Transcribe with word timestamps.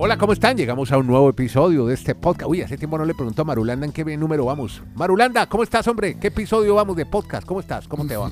Hola, 0.00 0.16
¿cómo 0.16 0.32
están? 0.32 0.56
Llegamos 0.56 0.92
a 0.92 0.98
un 0.98 1.08
nuevo 1.08 1.28
episodio 1.28 1.84
de 1.84 1.94
este 1.94 2.14
podcast. 2.14 2.48
Uy, 2.48 2.62
hace 2.62 2.78
tiempo 2.78 2.96
no 2.96 3.04
le 3.04 3.14
pregunto 3.14 3.42
a 3.42 3.44
Marulanda 3.44 3.84
en 3.84 3.90
qué 3.90 4.04
número 4.16 4.44
vamos. 4.44 4.80
Marulanda, 4.94 5.48
¿cómo 5.48 5.64
estás, 5.64 5.88
hombre? 5.88 6.16
¿Qué 6.20 6.28
episodio 6.28 6.76
vamos 6.76 6.94
de 6.96 7.04
podcast? 7.04 7.44
¿Cómo 7.44 7.58
estás? 7.58 7.88
¿Cómo 7.88 8.06
te 8.06 8.16
va? 8.16 8.30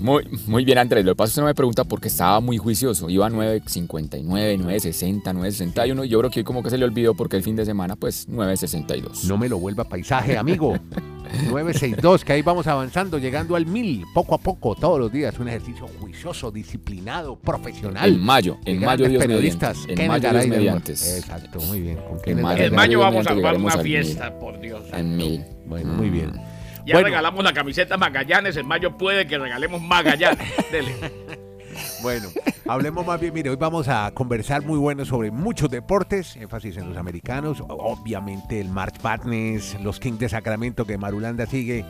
Muy, 0.00 0.28
muy 0.48 0.64
bien, 0.64 0.78
Andrés. 0.78 1.04
Lo 1.04 1.12
que 1.12 1.16
pasa 1.16 1.28
es 1.28 1.34
que 1.36 1.40
no 1.42 1.46
me 1.46 1.54
pregunta 1.54 1.84
porque 1.84 2.08
estaba 2.08 2.40
muy 2.40 2.58
juicioso. 2.58 3.08
Iba 3.08 3.28
a 3.28 3.30
9.59, 3.30 4.26
9.60, 4.26 5.22
9.61. 5.22 6.06
Y 6.06 6.08
yo 6.08 6.18
creo 6.18 6.30
que 6.32 6.40
hoy 6.40 6.44
como 6.44 6.64
que 6.64 6.70
se 6.70 6.76
le 6.76 6.84
olvidó 6.84 7.14
porque 7.14 7.36
el 7.36 7.44
fin 7.44 7.54
de 7.54 7.64
semana, 7.64 7.94
pues 7.94 8.28
9.62. 8.28 9.28
No 9.28 9.38
me 9.38 9.48
lo 9.48 9.60
vuelva 9.60 9.84
paisaje, 9.84 10.36
amigo. 10.36 10.74
962, 11.50 12.24
que 12.24 12.32
ahí 12.32 12.42
vamos 12.42 12.66
avanzando, 12.66 13.18
llegando 13.18 13.56
al 13.56 13.66
1000, 13.66 14.04
poco 14.14 14.34
a 14.34 14.38
poco, 14.38 14.74
todos 14.74 14.98
los 14.98 15.12
días. 15.12 15.38
Un 15.38 15.48
ejercicio 15.48 15.86
juicioso, 16.00 16.50
disciplinado, 16.50 17.36
profesional. 17.38 18.08
En 18.08 18.20
mayo, 18.20 18.58
en 18.64 18.80
mayo 18.80 19.08
Dios 19.08 19.22
periodistas. 19.22 19.78
mediante. 19.86 20.02
En 20.02 20.08
mayo 20.08 20.30
Dios 20.32 20.46
mediante. 20.46 20.92
Exacto, 20.92 21.60
muy 21.60 21.80
bien. 21.80 21.96
¿Con 21.96 22.18
En 22.24 22.42
mayo, 22.42 22.64
En 22.64 22.74
mayo 22.74 22.98
vamos 23.00 23.26
a 23.26 23.34
llegaremos 23.34 23.74
una 23.74 23.82
fiesta, 23.82 24.30
mil. 24.30 24.38
por 24.38 24.60
Dios. 24.60 24.82
En 24.92 25.16
mil. 25.16 25.44
Bueno, 25.66 25.92
muy 25.94 26.10
bien. 26.10 26.32
Ya 26.86 26.94
Bueno. 26.94 27.08
regalamos 27.08 27.42
la 27.42 27.52
camiseta 27.52 27.96
Magallanes, 27.96 28.56
en 28.56 28.66
mayo 28.66 28.96
puede 28.96 29.26
que 29.26 29.38
regalemos 29.38 29.82
Magallanes. 29.82 30.46
Dele. 30.72 31.45
Bueno, 32.02 32.28
hablemos 32.66 33.06
más 33.06 33.20
bien, 33.20 33.34
mire, 33.34 33.50
hoy 33.50 33.56
vamos 33.56 33.88
a 33.88 34.10
conversar 34.12 34.64
muy 34.64 34.78
bueno 34.78 35.04
sobre 35.04 35.30
muchos 35.30 35.70
deportes, 35.70 36.36
énfasis 36.36 36.76
en 36.76 36.88
los 36.88 36.96
americanos, 36.96 37.62
obviamente 37.68 38.60
el 38.60 38.68
March 38.68 39.00
Madness, 39.02 39.80
los 39.80 39.98
Kings 39.98 40.18
de 40.18 40.28
Sacramento 40.28 40.84
que 40.84 40.98
Marulanda 40.98 41.46
sigue 41.46 41.84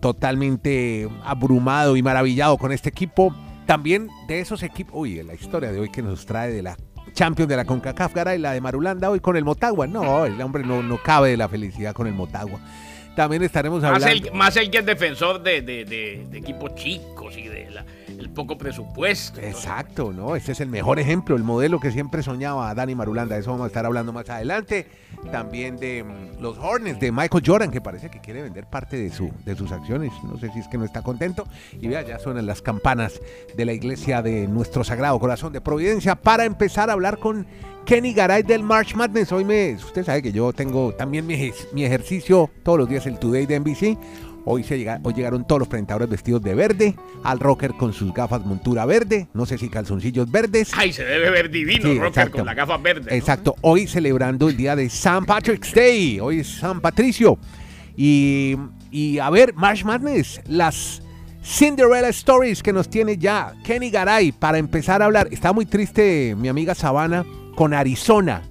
totalmente 0.00 1.08
abrumado 1.24 1.96
y 1.96 2.02
maravillado 2.02 2.58
con 2.58 2.72
este 2.72 2.88
equipo. 2.88 3.34
También 3.66 4.08
de 4.26 4.40
esos 4.40 4.62
equipos, 4.62 4.94
uy, 4.96 5.22
la 5.22 5.34
historia 5.34 5.70
de 5.70 5.78
hoy 5.78 5.90
que 5.90 6.02
nos 6.02 6.26
trae 6.26 6.50
de 6.50 6.62
la 6.62 6.76
Champions 7.12 7.48
de 7.48 7.56
la 7.56 7.64
CONCACAF, 7.64 8.14
Garay, 8.14 8.38
la 8.38 8.52
de 8.52 8.60
Marulanda 8.60 9.10
hoy 9.10 9.20
con 9.20 9.36
el 9.36 9.44
Motagua. 9.44 9.86
No, 9.86 10.24
el 10.24 10.40
hombre 10.40 10.64
no, 10.64 10.82
no 10.82 10.98
cabe 11.02 11.30
de 11.30 11.36
la 11.36 11.48
felicidad 11.48 11.92
con 11.94 12.06
el 12.06 12.14
Motagua. 12.14 12.58
También 13.16 13.42
estaremos 13.42 13.82
Más 13.82 13.92
hablando... 14.02 14.28
el, 14.28 14.34
más 14.34 14.56
el 14.56 14.70
que 14.70 14.78
es 14.78 14.86
defensor 14.86 15.42
de, 15.42 15.60
de- 15.62 15.84
de- 15.84 16.26
de 16.30 16.38
equipos 16.38 16.74
chicos 16.74 17.36
y 17.36 17.48
de 17.48 17.70
la- 17.70 17.84
el 18.08 18.30
poco 18.30 18.56
presupuesto. 18.56 19.40
Exacto, 19.40 20.12
¿no? 20.12 20.36
Este 20.36 20.52
es 20.52 20.60
el 20.60 20.68
mejor 20.68 20.98
ejemplo, 21.00 21.34
el 21.34 21.42
modelo 21.42 21.80
que 21.80 21.90
siempre 21.90 22.22
soñaba 22.22 22.72
Dani 22.74 22.94
Marulanda. 22.94 23.36
Eso 23.36 23.50
vamos 23.50 23.64
a 23.64 23.66
estar 23.66 23.84
hablando 23.84 24.12
más 24.12 24.28
adelante. 24.30 24.86
También 25.30 25.76
de 25.76 26.04
mm, 26.04 26.40
los 26.40 26.56
Hornets 26.58 27.00
de 27.00 27.10
Michael 27.12 27.42
Jordan, 27.44 27.70
que 27.70 27.80
parece 27.80 28.10
que 28.10 28.20
quiere 28.20 28.42
vender 28.42 28.66
parte 28.66 28.96
de, 28.96 29.10
su, 29.10 29.30
de 29.44 29.56
sus 29.56 29.72
acciones. 29.72 30.12
No 30.24 30.38
sé 30.38 30.50
si 30.52 30.60
es 30.60 30.68
que 30.68 30.78
no 30.78 30.84
está 30.84 31.02
contento. 31.02 31.46
Y 31.80 31.88
vea, 31.88 32.02
ya 32.02 32.18
suenan 32.18 32.46
las 32.46 32.62
campanas 32.62 33.20
de 33.56 33.64
la 33.64 33.72
iglesia 33.72 34.22
de 34.22 34.46
nuestro 34.46 34.84
Sagrado 34.84 35.18
Corazón 35.18 35.52
de 35.52 35.60
Providencia 35.60 36.14
para 36.14 36.44
empezar 36.44 36.90
a 36.90 36.92
hablar 36.92 37.18
con 37.18 37.46
Kenny 37.84 38.12
Garay 38.12 38.42
del 38.42 38.62
March 38.62 38.94
Madness. 38.94 39.32
Hoy 39.32 39.44
me, 39.44 39.74
usted 39.74 40.04
sabe 40.04 40.22
que 40.22 40.32
yo 40.32 40.52
tengo 40.52 40.92
también 40.94 41.26
mi, 41.26 41.34
ejer- 41.34 41.54
mi 41.72 41.84
ejercicio 41.84 42.50
todos 42.62 42.78
los 42.78 42.88
días, 42.88 43.06
el 43.06 43.18
Today 43.18 43.46
de 43.46 43.58
NBC. 43.60 43.98
Hoy, 44.44 44.64
se 44.64 44.76
llega- 44.76 45.00
hoy 45.04 45.14
llegaron 45.14 45.46
todos 45.46 45.60
los 45.60 45.68
presentadores 45.68 46.08
vestidos 46.08 46.42
de 46.42 46.54
verde, 46.54 46.96
al 47.22 47.38
rocker 47.38 47.74
con 47.74 47.92
sus 47.92 48.12
gafas 48.12 48.44
montura 48.44 48.84
verde, 48.86 49.28
no 49.34 49.46
sé 49.46 49.56
si 49.56 49.68
calzoncillos 49.68 50.28
verdes. 50.30 50.72
Ay, 50.76 50.92
se 50.92 51.04
debe 51.04 51.30
ver 51.30 51.48
divino, 51.50 51.82
Sí, 51.82 51.94
Rocker, 51.94 52.08
exacto. 52.08 52.38
con 52.38 52.46
las 52.46 52.56
gafas 52.56 52.82
verdes. 52.82 53.06
¿no? 53.06 53.12
Exacto, 53.12 53.54
hoy 53.60 53.86
celebrando 53.86 54.48
el 54.48 54.56
día 54.56 54.74
de 54.74 54.88
San 54.90 55.26
Patrick's 55.26 55.72
Day, 55.72 56.18
hoy 56.18 56.40
es 56.40 56.48
San 56.48 56.80
Patricio. 56.80 57.38
Y, 57.96 58.56
y 58.90 59.18
a 59.18 59.30
ver, 59.30 59.54
March 59.54 59.84
Madness, 59.84 60.40
las 60.48 61.02
Cinderella 61.44 62.08
Stories 62.08 62.62
que 62.64 62.72
nos 62.72 62.88
tiene 62.88 63.18
ya 63.18 63.52
Kenny 63.64 63.90
Garay 63.90 64.32
para 64.32 64.58
empezar 64.58 65.02
a 65.02 65.04
hablar. 65.04 65.28
Está 65.30 65.52
muy 65.52 65.66
triste 65.66 66.34
mi 66.36 66.48
amiga 66.48 66.74
Sabana 66.74 67.24
con 67.54 67.74
Arizona. 67.74 68.42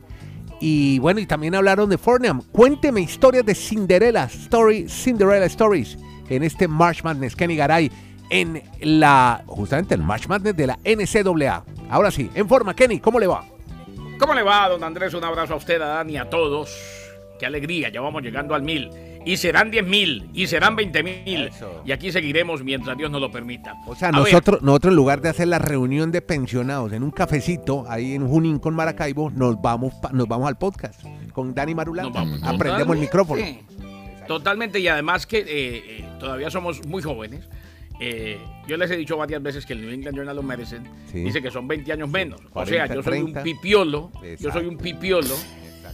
Y 0.59 0.99
bueno, 0.99 1.19
y 1.19 1.25
también 1.25 1.55
hablaron 1.55 1.89
de 1.89 1.97
Fornham. 1.97 2.41
Cuénteme 2.51 3.01
historias 3.01 3.45
de 3.45 3.55
Cinderella 3.55 4.25
Story, 4.25 4.87
Cinderella 4.87 5.45
Stories 5.45 5.97
en 6.29 6.43
este 6.43 6.67
March 6.67 7.03
Madness, 7.03 7.35
Kenny 7.35 7.55
Garay, 7.55 7.91
en 8.29 8.61
la, 8.79 9.43
justamente 9.47 9.95
el 9.95 10.01
March 10.01 10.27
Madness 10.27 10.55
de 10.55 10.67
la 10.67 10.79
NCAA. 10.85 11.65
Ahora 11.89 12.11
sí, 12.11 12.29
en 12.33 12.47
forma, 12.47 12.73
Kenny, 12.73 12.99
¿cómo 12.99 13.19
le 13.19 13.27
va? 13.27 13.43
¿Cómo 14.17 14.33
le 14.33 14.43
va, 14.43 14.69
don 14.69 14.83
Andrés? 14.83 15.13
Un 15.13 15.23
abrazo 15.23 15.55
a 15.55 15.57
usted, 15.57 15.81
a 15.81 15.87
Dani, 15.87 16.17
a 16.17 16.29
todos. 16.29 16.73
Qué 17.37 17.45
alegría, 17.45 17.89
ya 17.89 18.01
vamos 18.01 18.21
llegando 18.21 18.55
al 18.55 18.61
mil. 18.61 18.89
Y 19.25 19.37
serán 19.37 19.69
diez 19.69 19.85
mil, 19.85 20.29
y 20.33 20.47
serán 20.47 20.75
veinte 20.75 21.03
mil. 21.03 21.47
Eso. 21.47 21.83
Y 21.85 21.91
aquí 21.91 22.11
seguiremos 22.11 22.63
mientras 22.63 22.97
Dios 22.97 23.11
nos 23.11 23.21
lo 23.21 23.31
permita. 23.31 23.75
O 23.85 23.93
sea, 23.95 24.09
A 24.09 24.11
ver, 24.11 24.19
nosotros, 24.21 24.61
nosotros 24.63 24.91
en 24.91 24.95
lugar 24.95 25.21
de 25.21 25.29
hacer 25.29 25.47
la 25.47 25.59
reunión 25.59 26.11
de 26.11 26.21
pensionados 26.21 26.91
en 26.93 27.03
un 27.03 27.11
cafecito 27.11 27.85
ahí 27.87 28.13
en 28.15 28.27
Junín 28.27 28.57
con 28.59 28.73
Maracaibo, 28.73 29.29
nos 29.29 29.61
vamos, 29.61 29.93
pa- 30.01 30.11
nos 30.11 30.27
vamos 30.27 30.47
al 30.47 30.57
podcast 30.57 31.03
con 31.33 31.53
Dani 31.53 31.75
Marulanda. 31.75 32.11
Vamos. 32.19 32.41
Aprendemos 32.43 32.95
el 32.95 33.01
micrófono. 33.01 33.43
Totalmente, 34.27 34.79
y 34.79 34.87
además 34.87 35.25
que 35.27 35.39
eh, 35.39 35.45
eh, 35.47 36.05
todavía 36.19 36.49
somos 36.49 36.85
muy 36.87 37.01
jóvenes. 37.01 37.47
Eh, 37.99 38.39
yo 38.67 38.77
les 38.77 38.89
he 38.89 38.97
dicho 38.97 39.15
varias 39.17 39.43
veces 39.43 39.65
que 39.65 39.73
el 39.73 39.81
New 39.81 39.91
England 39.91 40.15
Journal 40.17 40.37
of 40.39 40.45
Medicine 40.45 40.89
Sí. 41.11 41.19
dice 41.19 41.41
que 41.41 41.51
son 41.51 41.67
20 41.67 41.91
años 41.93 42.09
menos. 42.09 42.41
40, 42.51 42.61
o 42.61 42.65
sea, 42.65 42.87
yo 42.95 43.03
soy 43.03 43.11
30. 43.19 43.39
un 43.39 43.43
pipiolo, 43.43 44.11
yo 44.39 44.51
soy 44.51 44.65
un 44.65 44.77
pipiolo 44.77 45.35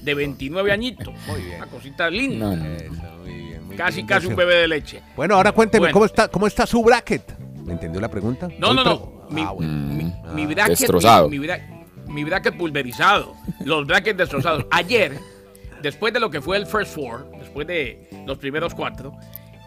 de 0.08 0.14
29 0.16 0.72
añitos. 0.72 1.14
Muy 1.28 1.42
bien. 1.42 1.58
Una 1.58 1.68
cosita 1.68 2.10
linda. 2.10 2.50
No, 2.50 2.56
no. 2.56 2.66
Eso, 2.66 2.92
muy 3.24 3.34
bien, 3.34 3.68
muy 3.68 3.76
Casi, 3.76 3.96
bien. 3.98 4.08
casi 4.08 4.28
un 4.28 4.36
bebé 4.36 4.56
de 4.56 4.68
leche. 4.68 5.02
Bueno, 5.16 5.36
ahora 5.36 5.52
cuénteme, 5.52 5.82
Bueno. 5.82 5.94
¿cómo, 5.94 6.06
está, 6.06 6.28
¿cómo 6.30 6.48
está 6.48 6.66
su 6.66 6.82
bracket? 6.84 7.38
¿Me 7.64 7.74
entendió 7.74 8.00
la 8.02 8.10
pregunta? 8.10 8.48
No, 8.58 8.74
no, 8.74 8.84
no. 8.84 9.28
Mi, 9.30 9.42
Ah, 9.42 9.52
bueno. 9.52 9.72
mi- 9.74 10.04
Mm. 10.06 10.34
mi 10.36 10.46
bracket, 10.48 10.80
Destrozado. 10.80 11.30
Mi, 11.30 11.38
mi 11.38 11.46
bra- 11.48 11.86
mi 12.08 12.24
bracket 12.24 12.56
pulverizado. 12.58 13.36
Los 13.66 13.86
brackets 13.86 14.18
destrozados. 14.18 14.66
Ayer, 14.72 15.20
después 15.82 16.14
de 16.14 16.20
lo 16.22 16.30
que 16.30 16.42
fue 16.42 16.56
el 16.58 16.66
First 16.66 16.96
Four, 16.96 17.30
después 17.40 17.68
de 17.68 18.10
los 18.26 18.38
primeros 18.38 18.74
cuatro, 18.74 19.12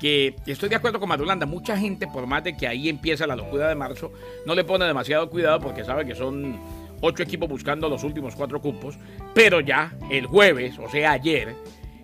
que 0.00 0.34
estoy 0.46 0.70
de 0.70 0.76
acuerdo 0.76 0.98
con 0.98 1.10
Madulanda, 1.10 1.44
mucha 1.44 1.76
gente, 1.76 2.06
por 2.06 2.26
más 2.26 2.42
de 2.42 2.56
que 2.56 2.66
ahí 2.66 2.88
empieza 2.88 3.26
la 3.26 3.36
locura 3.36 3.68
de 3.68 3.74
marzo, 3.74 4.10
no 4.46 4.54
le 4.54 4.64
pone 4.64 4.86
demasiado 4.86 5.28
cuidado 5.28 5.60
porque 5.60 5.84
sabe 5.84 6.06
que 6.06 6.14
son 6.14 6.58
ocho 7.00 7.22
equipos 7.22 7.48
buscando 7.48 7.88
los 7.88 8.04
últimos 8.04 8.34
cuatro 8.36 8.60
cupos, 8.60 8.98
pero 9.34 9.60
ya 9.60 9.94
el 10.10 10.26
jueves, 10.26 10.78
o 10.78 10.88
sea, 10.90 11.12
ayer, 11.12 11.54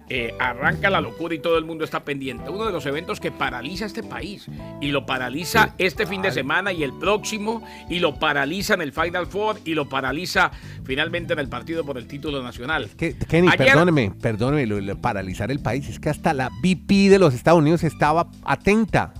eh, 0.08 0.32
arranca 0.38 0.88
la 0.88 1.00
locura 1.00 1.34
y 1.34 1.40
todo 1.40 1.58
el 1.58 1.64
mundo 1.64 1.82
está 1.82 2.04
pendiente. 2.04 2.48
Uno 2.48 2.64
de 2.64 2.70
los 2.70 2.86
eventos 2.86 3.18
que 3.18 3.32
paraliza 3.32 3.86
este 3.86 4.04
país 4.04 4.46
y 4.80 4.92
lo 4.92 5.04
paraliza 5.04 5.74
este 5.78 6.06
fin 6.06 6.22
de 6.22 6.30
semana 6.30 6.72
y 6.72 6.84
el 6.84 6.92
próximo 6.92 7.64
y 7.90 7.98
lo 7.98 8.14
paraliza 8.14 8.74
en 8.74 8.82
el 8.82 8.92
Final 8.92 9.26
Four 9.26 9.56
y 9.64 9.74
lo 9.74 9.88
paraliza 9.88 10.52
finalmente 10.84 11.32
en 11.32 11.40
el 11.40 11.48
partido 11.48 11.84
por 11.84 11.98
el 11.98 12.06
título 12.06 12.40
nacional. 12.40 12.88
Que- 12.96 13.16
Kenny, 13.18 13.48
Ayer- 13.48 13.66
perdóneme, 13.66 14.12
perdóneme, 14.12 14.66
lo, 14.66 14.80
lo- 14.80 14.96
paralizar 15.00 15.50
el 15.50 15.58
país. 15.58 15.88
Es 15.88 15.98
que 15.98 16.08
hasta 16.08 16.32
la 16.32 16.50
VP 16.62 17.08
de 17.10 17.18
los 17.18 17.34
Estados 17.34 17.58
Unidos 17.60 17.82
estaba 17.82 18.28
atenta. 18.44 19.12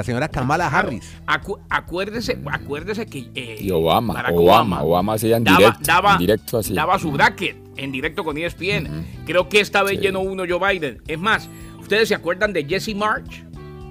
La 0.00 0.04
señora 0.04 0.28
Kamala 0.28 0.66
Harris. 0.66 1.12
Acu- 1.26 1.60
acuérdese, 1.68 2.38
acuérdese 2.50 3.04
que 3.04 3.28
eh, 3.34 3.58
Y 3.60 3.70
Obama, 3.70 4.14
Barack 4.14 4.34
Obama, 4.34 4.82
Obama 4.82 5.12
hacía 5.12 5.36
en 5.36 5.44
daba, 5.44 5.58
directo, 5.58 5.80
daba- 5.84 6.12
en 6.14 6.18
directo 6.20 6.56
así. 6.58 6.72
daba 6.72 6.98
su 6.98 7.12
bracket 7.12 7.54
en 7.76 7.92
directo 7.92 8.24
con 8.24 8.38
ESPN. 8.38 9.04
Creo 9.26 9.50
que 9.50 9.60
esta 9.60 9.82
vez 9.82 9.96
Sí. 9.98 10.04
llenó 10.04 10.20
uno 10.20 10.44
Joe 10.48 10.72
Biden. 10.72 11.02
Es 11.06 11.18
más, 11.18 11.50
¿ustedes 11.80 12.08
se 12.08 12.14
acuerdan 12.14 12.54
de 12.54 12.64
Jesse 12.64 12.94
March? 12.96 13.44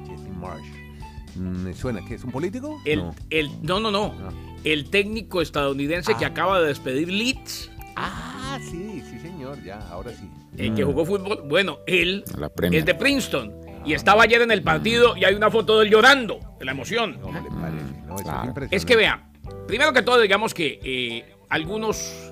Jesse 0.07 0.29
Marsh. 0.41 0.65
Mm, 1.35 1.63
Me 1.65 1.73
suena 1.75 2.03
que 2.03 2.15
es 2.15 2.23
un 2.23 2.31
político. 2.31 2.81
El, 2.85 3.01
No. 3.01 3.15
el, 3.29 3.51
no, 3.61 3.79
no, 3.79 3.91
no. 3.91 4.15
Ah. 4.19 4.31
El 4.63 4.89
técnico 4.89 5.43
estadounidense 5.43 6.15
que 6.15 6.25
Ah. 6.25 6.29
acaba 6.29 6.59
de 6.59 6.69
despedir 6.69 7.07
Leeds, 7.09 7.69
Ah, 7.95 8.57
sí, 8.61 9.03
sí, 9.07 9.19
señor, 9.19 9.63
ya, 9.63 9.77
ahora 9.91 10.09
sí. 10.11 10.27
eh, 10.57 10.73
que 10.75 10.83
jugó 10.83 11.05
fútbol. 11.05 11.43
Bueno, 11.47 11.77
él 11.85 12.23
A 12.35 12.39
la 12.39 12.49
Premier. 12.49 12.79
es 12.79 12.85
de 12.87 12.95
Princeton. 12.95 13.53
Y 13.89 13.95
estaba 13.95 14.21
ayer 14.21 14.43
en 14.43 14.51
el 14.51 14.61
partido 14.61 15.17
y 15.17 15.25
hay 15.25 15.33
una 15.33 15.49
foto 15.49 15.79
de 15.79 15.85
él 15.85 15.91
llorando 15.91 16.39
de 16.59 16.65
la 16.65 16.73
emoción. 16.73 17.19
No 17.19 17.31
me 17.31 17.41
le 17.41 17.49
parece, 17.49 17.85
no, 18.05 18.13
eso 18.13 18.23
claro. 18.23 18.67
es 18.69 18.85
que 18.85 18.95
vean, 18.95 19.31
primero 19.67 19.93
que 19.93 20.03
todo, 20.03 20.21
digamos 20.21 20.53
que 20.53 20.79
eh, 20.83 21.35
algunos 21.49 22.31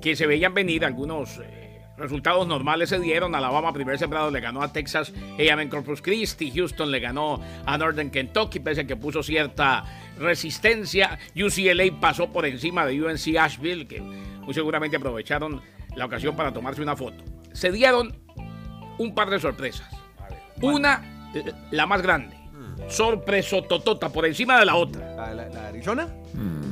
que 0.00 0.16
se 0.16 0.26
veían 0.26 0.54
venir, 0.54 0.86
algunos 0.86 1.36
eh, 1.36 1.82
resultados 1.98 2.46
normales 2.46 2.88
se 2.88 2.98
dieron. 2.98 3.34
Alabama, 3.34 3.74
primer 3.74 3.98
sembrado, 3.98 4.30
le 4.30 4.40
ganó 4.40 4.62
a 4.62 4.72
Texas 4.72 5.12
A&M 5.38 5.62
en 5.62 5.68
Corpus 5.68 6.00
Christi. 6.00 6.50
Houston 6.50 6.90
le 6.90 7.00
ganó 7.00 7.42
a 7.66 7.76
Northern 7.76 8.10
Kentucky, 8.10 8.60
pese 8.60 8.80
a 8.80 8.84
que 8.86 8.96
puso 8.96 9.22
cierta 9.22 9.84
resistencia. 10.18 11.18
UCLA 11.36 12.00
pasó 12.00 12.32
por 12.32 12.46
encima 12.46 12.86
de 12.86 13.02
UNC 13.02 13.36
Asheville, 13.38 13.86
que 13.86 14.00
muy 14.00 14.54
seguramente 14.54 14.96
aprovecharon 14.96 15.60
la 15.94 16.06
ocasión 16.06 16.34
para 16.34 16.54
tomarse 16.54 16.80
una 16.80 16.96
foto. 16.96 17.22
Se 17.52 17.70
dieron 17.70 18.18
un 18.96 19.14
par 19.14 19.28
de 19.28 19.38
sorpresas. 19.38 19.99
Una, 20.62 21.30
eh, 21.34 21.52
la 21.70 21.86
más 21.86 22.02
grande. 22.02 22.36
Sorpresototota, 22.88 24.08
por 24.10 24.26
encima 24.26 24.58
de 24.58 24.66
la 24.66 24.76
otra. 24.76 25.14
¿La, 25.16 25.34
la- 25.34 25.48
la 25.48 25.68
Arizona? 25.68 26.08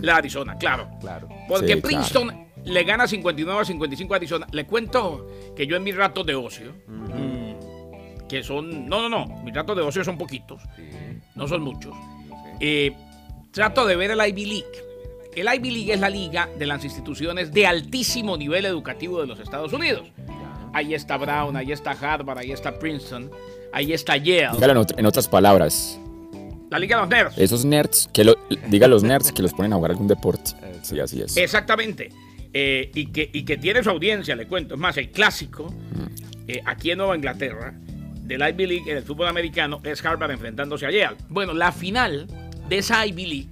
La 0.02 0.16
Arizona, 0.16 0.56
claro. 0.56 0.88
Claro. 1.00 1.28
Porque 1.48 1.74
Sí, 1.74 1.80
Princeton 1.80 2.46
le 2.64 2.84
gana 2.84 3.06
59 3.08 3.60
a 3.60 3.64
55 3.64 4.14
a 4.14 4.16
Arizona. 4.16 4.46
Le 4.52 4.66
cuento 4.66 5.26
que 5.56 5.66
yo 5.66 5.76
en 5.76 5.82
mis 5.84 5.96
ratos 5.96 6.24
de 6.26 6.34
ocio, 6.34 6.74
mm, 6.86 8.26
que 8.28 8.42
son. 8.42 8.86
No, 8.86 9.08
no, 9.08 9.08
no. 9.08 9.42
Mis 9.42 9.54
ratos 9.54 9.76
de 9.76 9.82
ocio 9.82 10.04
son 10.04 10.18
poquitos. 10.18 10.60
Sí, 10.76 10.82
No 11.34 11.48
son 11.48 11.62
muchos. 11.62 11.94
eh, 12.60 12.94
trato 13.52 13.86
de 13.86 13.96
ver 13.96 14.10
el 14.10 14.20
Ivy 14.28 14.44
League. 14.46 14.84
el 15.36 15.46
Ivy 15.54 15.70
League 15.70 15.92
es 15.94 16.00
la 16.00 16.10
liga 16.10 16.48
de 16.58 16.66
las 16.66 16.84
instituciones 16.84 17.52
de 17.52 17.66
altísimo 17.66 18.36
nivel 18.36 18.66
educativo 18.66 19.20
de 19.20 19.26
los 19.28 19.38
Estados 19.38 19.72
Unidos. 19.72 20.08
Ahí 20.74 20.94
está 20.94 21.16
Brown, 21.16 21.56
ahí 21.56 21.70
está 21.72 21.92
Harvard, 21.92 22.38
ahí 22.38 22.50
está 22.50 22.76
Princeton, 22.78 23.30
ahí 23.72 23.92
está 23.92 24.16
Yale. 24.16 24.50
Dígalo 24.54 24.86
en, 24.96 25.06
otras 25.06 25.28
palabras. 25.28 25.98
La 26.70 26.78
liga 26.78 26.96
de 26.96 27.02
los 27.02 27.10
nerds. 27.10 27.38
Esos 27.38 27.64
nerds, 27.64 28.08
que 28.12 28.24
lo, 28.24 28.36
diga 28.68 28.88
los 28.88 29.02
nerds 29.02 29.32
que 29.32 29.42
los 29.42 29.52
ponen 29.52 29.72
a 29.72 29.76
jugar 29.76 29.92
algún 29.92 30.08
deporte. 30.08 30.52
Sí, 30.82 31.00
así 31.00 31.22
es. 31.22 31.36
Exactamente. 31.36 32.10
Eh, 32.52 32.90
y, 32.94 33.06
que, 33.06 33.30
y 33.32 33.44
que 33.44 33.56
tiene 33.56 33.82
su 33.82 33.90
audiencia, 33.90 34.36
le 34.36 34.46
cuento. 34.46 34.74
Es 34.74 34.80
más, 34.80 34.96
el 34.96 35.10
clásico, 35.10 35.70
mm. 35.70 36.48
eh, 36.48 36.62
aquí 36.64 36.90
en 36.90 36.98
Nueva 36.98 37.16
Inglaterra, 37.16 37.74
del 38.28 38.46
Ivy 38.46 38.66
League 38.66 38.90
en 38.90 38.98
el 38.98 39.02
fútbol 39.02 39.26
americano 39.26 39.80
es 39.82 40.04
Harvard 40.04 40.30
enfrentándose 40.30 40.86
a 40.86 40.90
Yale. 40.90 41.16
Bueno, 41.28 41.54
la 41.54 41.72
final 41.72 42.26
de 42.68 42.78
esa 42.78 43.06
Ivy 43.06 43.26
League 43.26 43.48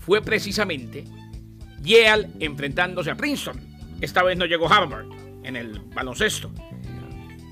fue 0.00 0.20
precisamente 0.20 1.04
Yale 1.80 2.28
enfrentándose 2.40 3.10
a 3.10 3.16
Princeton. 3.16 3.60
Esta 4.00 4.24
vez 4.24 4.36
no 4.36 4.44
llegó 4.46 4.70
Harvard 4.70 5.06
en 5.44 5.56
el 5.56 5.78
baloncesto. 5.94 6.50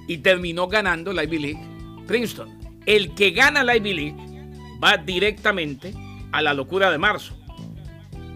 Y 0.09 0.19
terminó 0.19 0.67
ganando 0.67 1.13
la 1.13 1.23
Ivy 1.23 1.39
League 1.39 1.61
Princeton. 2.11 2.59
El 2.87 3.15
que 3.15 3.31
gana 3.31 3.63
la 3.63 3.77
Ivy 3.77 3.95
League 3.95 4.17
va 4.83 4.97
directamente 4.97 5.95
a 6.33 6.43
la 6.43 6.55
locura 6.55 6.91
de 6.91 6.99
marzo. 6.99 7.37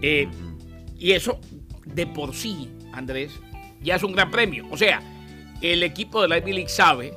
Eh, 0.01 0.29
y 0.97 1.11
eso 1.11 1.41
de 1.85 2.07
por 2.07 2.33
sí, 2.33 2.71
Andrés, 2.93 3.37
ya 3.81 3.95
es 3.95 4.03
un 4.03 4.13
gran 4.13 4.31
premio. 4.31 4.65
O 4.71 4.77
sea, 4.77 5.01
el 5.61 5.83
equipo 5.83 6.21
de 6.21 6.29
la 6.29 6.37
Ivy 6.37 6.53
League 6.53 6.69
sabe 6.69 7.13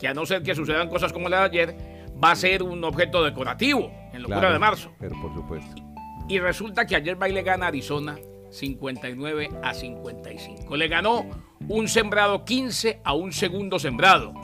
que 0.00 0.08
a 0.08 0.14
no 0.14 0.26
ser 0.26 0.42
que 0.42 0.56
sucedan 0.56 0.88
cosas 0.88 1.12
como 1.12 1.28
la 1.28 1.38
de 1.38 1.44
ayer, 1.44 1.76
va 2.22 2.32
a 2.32 2.36
ser 2.36 2.64
un 2.64 2.82
objeto 2.82 3.22
decorativo 3.22 3.92
en 4.12 4.22
locura 4.22 4.52
de 4.52 4.58
marzo. 4.58 4.92
Pero 4.98 5.14
por 5.22 5.32
supuesto. 5.34 5.82
Y 6.28 6.40
resulta 6.40 6.84
que 6.84 6.96
ayer 6.96 7.14
Baile 7.14 7.44
gana 7.44 7.68
Arizona 7.68 8.18
59 8.50 9.50
a 9.62 9.74
55. 9.74 10.76
Le 10.76 10.88
ganó 10.88 11.26
un 11.68 11.88
sembrado 11.88 12.44
15 12.44 13.00
a 13.04 13.14
un 13.14 13.32
segundo 13.32 13.78
sembrado. 13.78 14.34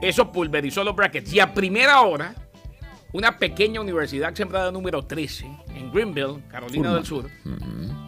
Eso 0.00 0.32
pulverizó 0.32 0.84
los 0.84 0.96
brackets. 0.96 1.32
Y 1.32 1.40
a 1.40 1.54
primera 1.54 2.00
hora, 2.02 2.34
una 3.12 3.38
pequeña 3.38 3.80
universidad 3.80 4.34
sembrada 4.34 4.72
número 4.72 5.02
13 5.02 5.46
en 5.74 5.92
Greenville, 5.92 6.42
Carolina 6.48 6.94
del 6.94 7.04
Sur, 7.04 7.28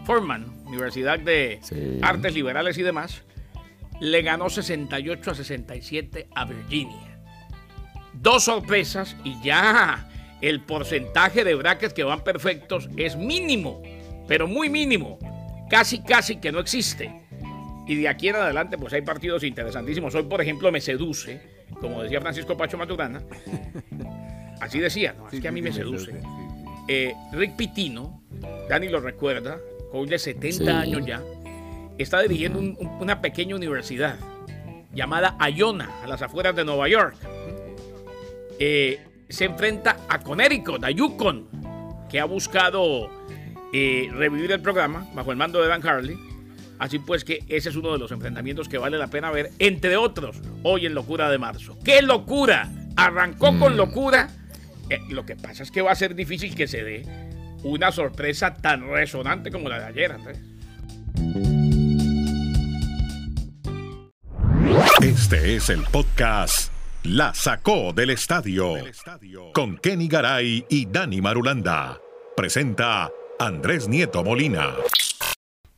Furman, 0.05 0.47
Universidad 0.67 1.19
de 1.19 1.61
Artes 2.03 2.35
Liberales 2.35 2.79
y 2.79 2.83
demás, 2.83 3.23
le 4.01 4.23
ganó 4.23 4.51
68 4.51 5.31
a 5.31 5.35
67 5.35 6.29
a 6.35 6.45
Virginia. 6.45 7.21
Dos 8.13 8.45
sorpresas 8.45 9.17
y 9.25 9.41
ya 9.43 10.09
el 10.41 10.61
porcentaje 10.61 11.45
de 11.45 11.55
brackets 11.55 11.95
que 11.95 12.05
van 12.05 12.23
perfectos 12.23 12.89
es 12.97 13.17
mínimo, 13.17 13.83
pero 14.27 14.47
muy 14.47 14.69
mínimo. 14.69 15.19
Casi, 15.69 16.03
casi 16.03 16.37
que 16.37 16.53
no 16.53 16.61
existe. 16.61 17.23
Y 17.87 17.97
de 17.97 18.09
aquí 18.09 18.29
en 18.29 18.37
adelante, 18.37 18.79
pues 18.79 18.93
hay 18.93 19.03
partidos 19.03 19.43
interesantísimos. 19.45 20.15
Hoy, 20.15 20.23
por 20.25 20.41
ejemplo, 20.41 20.73
me 20.73 20.81
seduce, 20.81 21.41
como 21.81 22.03
decía 22.03 22.21
Francisco 22.21 22.57
Pacho 22.57 22.79
Maturana. 22.79 23.23
Así 24.61 24.79
decía, 24.79 25.15
¿no? 25.17 25.29
es 25.29 25.41
que 25.41 25.49
a 25.49 25.53
mí 25.53 25.61
me 25.61 25.73
seduce. 25.73 26.13
Eh, 26.89 27.15
Rick 27.33 27.57
Pitino, 27.57 28.23
Dani 28.69 28.89
lo 28.89 29.01
recuerda, 29.01 29.59
con 29.91 30.07
de 30.07 30.19
70 30.19 30.81
años 30.81 31.07
ya, 31.07 31.23
está 31.99 32.21
dirigiendo 32.23 32.61
una 33.01 33.21
pequeña 33.21 33.55
universidad 33.57 34.17
llamada 34.95 35.37
Iona, 35.51 36.03
a 36.03 36.07
las 36.07 36.23
afueras 36.23 36.57
de 36.57 36.65
Nueva 36.65 36.89
York. 36.89 37.17
Eh, 38.59 39.01
se 39.29 39.45
enfrenta 39.47 39.99
a 40.09 40.21
Connecticut, 40.21 40.83
a 40.85 40.91
Yukon, 40.91 41.49
que 42.09 42.21
ha 42.21 42.25
buscado 42.25 43.11
eh, 43.77 44.09
revivir 44.13 44.53
el 44.53 44.61
programa 44.61 45.05
bajo 45.15 45.33
el 45.33 45.37
mando 45.37 45.61
de 45.61 45.67
Dan 45.67 45.85
Harley. 45.85 46.17
Así 46.79 47.01
pues 47.01 47.25
que 47.25 47.41
ese 47.49 47.71
es 47.71 47.77
uno 47.77 47.93
de 47.93 47.99
los 47.99 48.13
enfrentamientos 48.13 48.69
que 48.69 48.79
vale 48.79 48.99
la 48.99 49.09
pena 49.09 49.33
ver, 49.33 49.51
entre 49.59 49.97
otros, 49.97 50.41
hoy 50.63 50.87
en 50.87 50.95
Locura 50.95 51.29
de 51.29 51.39
Marzo. 51.39 51.77
¡Qué 51.85 52.01
locura! 52.01 52.71
Arrancó 52.97 53.59
con 53.59 53.75
mm. 53.75 53.77
locura. 53.77 54.31
Eh, 54.91 55.01
lo 55.11 55.27
que 55.27 55.35
pasa 55.35 55.65
es 55.65 55.73
que 55.73 55.83
va 55.83 55.91
a 55.91 55.97
ser 55.97 56.15
difícil 56.15 56.55
que 56.55 56.69
se 56.69 56.85
dé 56.85 57.03
una 57.65 57.91
sorpresa 57.91 58.55
tan 58.55 58.89
resonante 58.89 59.51
como 59.51 59.69
la 59.69 59.81
de 59.81 59.87
ayer, 59.87 60.13
Andrés. 60.13 60.39
Este 65.03 65.57
es 65.57 65.69
el 65.71 65.83
podcast 65.91 66.73
La 67.03 67.35
Sacó 67.35 67.93
del 67.93 68.11
Estadio 68.11 68.75
con 69.53 69.79
Kenny 69.79 70.07
Garay 70.07 70.65
y 70.69 70.87
Dani 70.87 71.21
Marulanda. 71.21 71.99
Presenta 72.37 73.11
Andrés 73.39 73.89
Nieto 73.89 74.23
Molina. 74.23 74.77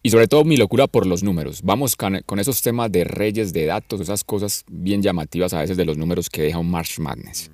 Y 0.02 0.10
sobre 0.10 0.28
todo 0.28 0.44
mi 0.44 0.56
locura 0.56 0.86
por 0.86 1.06
los 1.06 1.22
números. 1.22 1.62
Vamos 1.62 1.96
con, 1.96 2.38
esos 2.38 2.60
temas 2.62 2.92
de 2.92 3.04
reyes, 3.04 3.52
de 3.52 3.64
datos, 3.64 4.00
esas 4.00 4.24
cosas 4.24 4.64
bien 4.70 5.02
llamativas 5.02 5.52
a 5.52 5.60
veces 5.60 5.76
de 5.76 5.84
los 5.84 5.96
números 5.96 6.28
que 6.28 6.42
deja 6.42 6.58
un 6.58 6.70
March 6.70 6.98
Madness. 6.98 7.50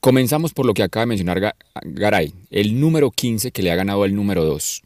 Comenzamos 0.00 0.52
por 0.52 0.66
lo 0.66 0.74
que 0.74 0.82
acaba 0.82 1.02
de 1.02 1.08
mencionar 1.08 1.54
Garay, 1.82 2.32
el 2.50 2.78
número 2.78 3.10
15 3.10 3.50
que 3.50 3.62
le 3.62 3.70
ha 3.70 3.76
ganado 3.76 4.04
el 4.04 4.14
número 4.14 4.44
2. 4.44 4.82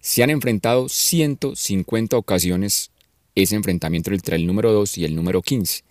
Se 0.00 0.22
han 0.22 0.30
enfrentado 0.30 0.88
150 0.88 2.16
ocasiones 2.16 2.90
ese 3.34 3.54
enfrentamiento 3.54 4.10
entre 4.12 4.36
el 4.36 4.46
número 4.46 4.72
2 4.72 4.98
y 4.98 5.04
el 5.04 5.14
número 5.14 5.42
15. 5.42 5.82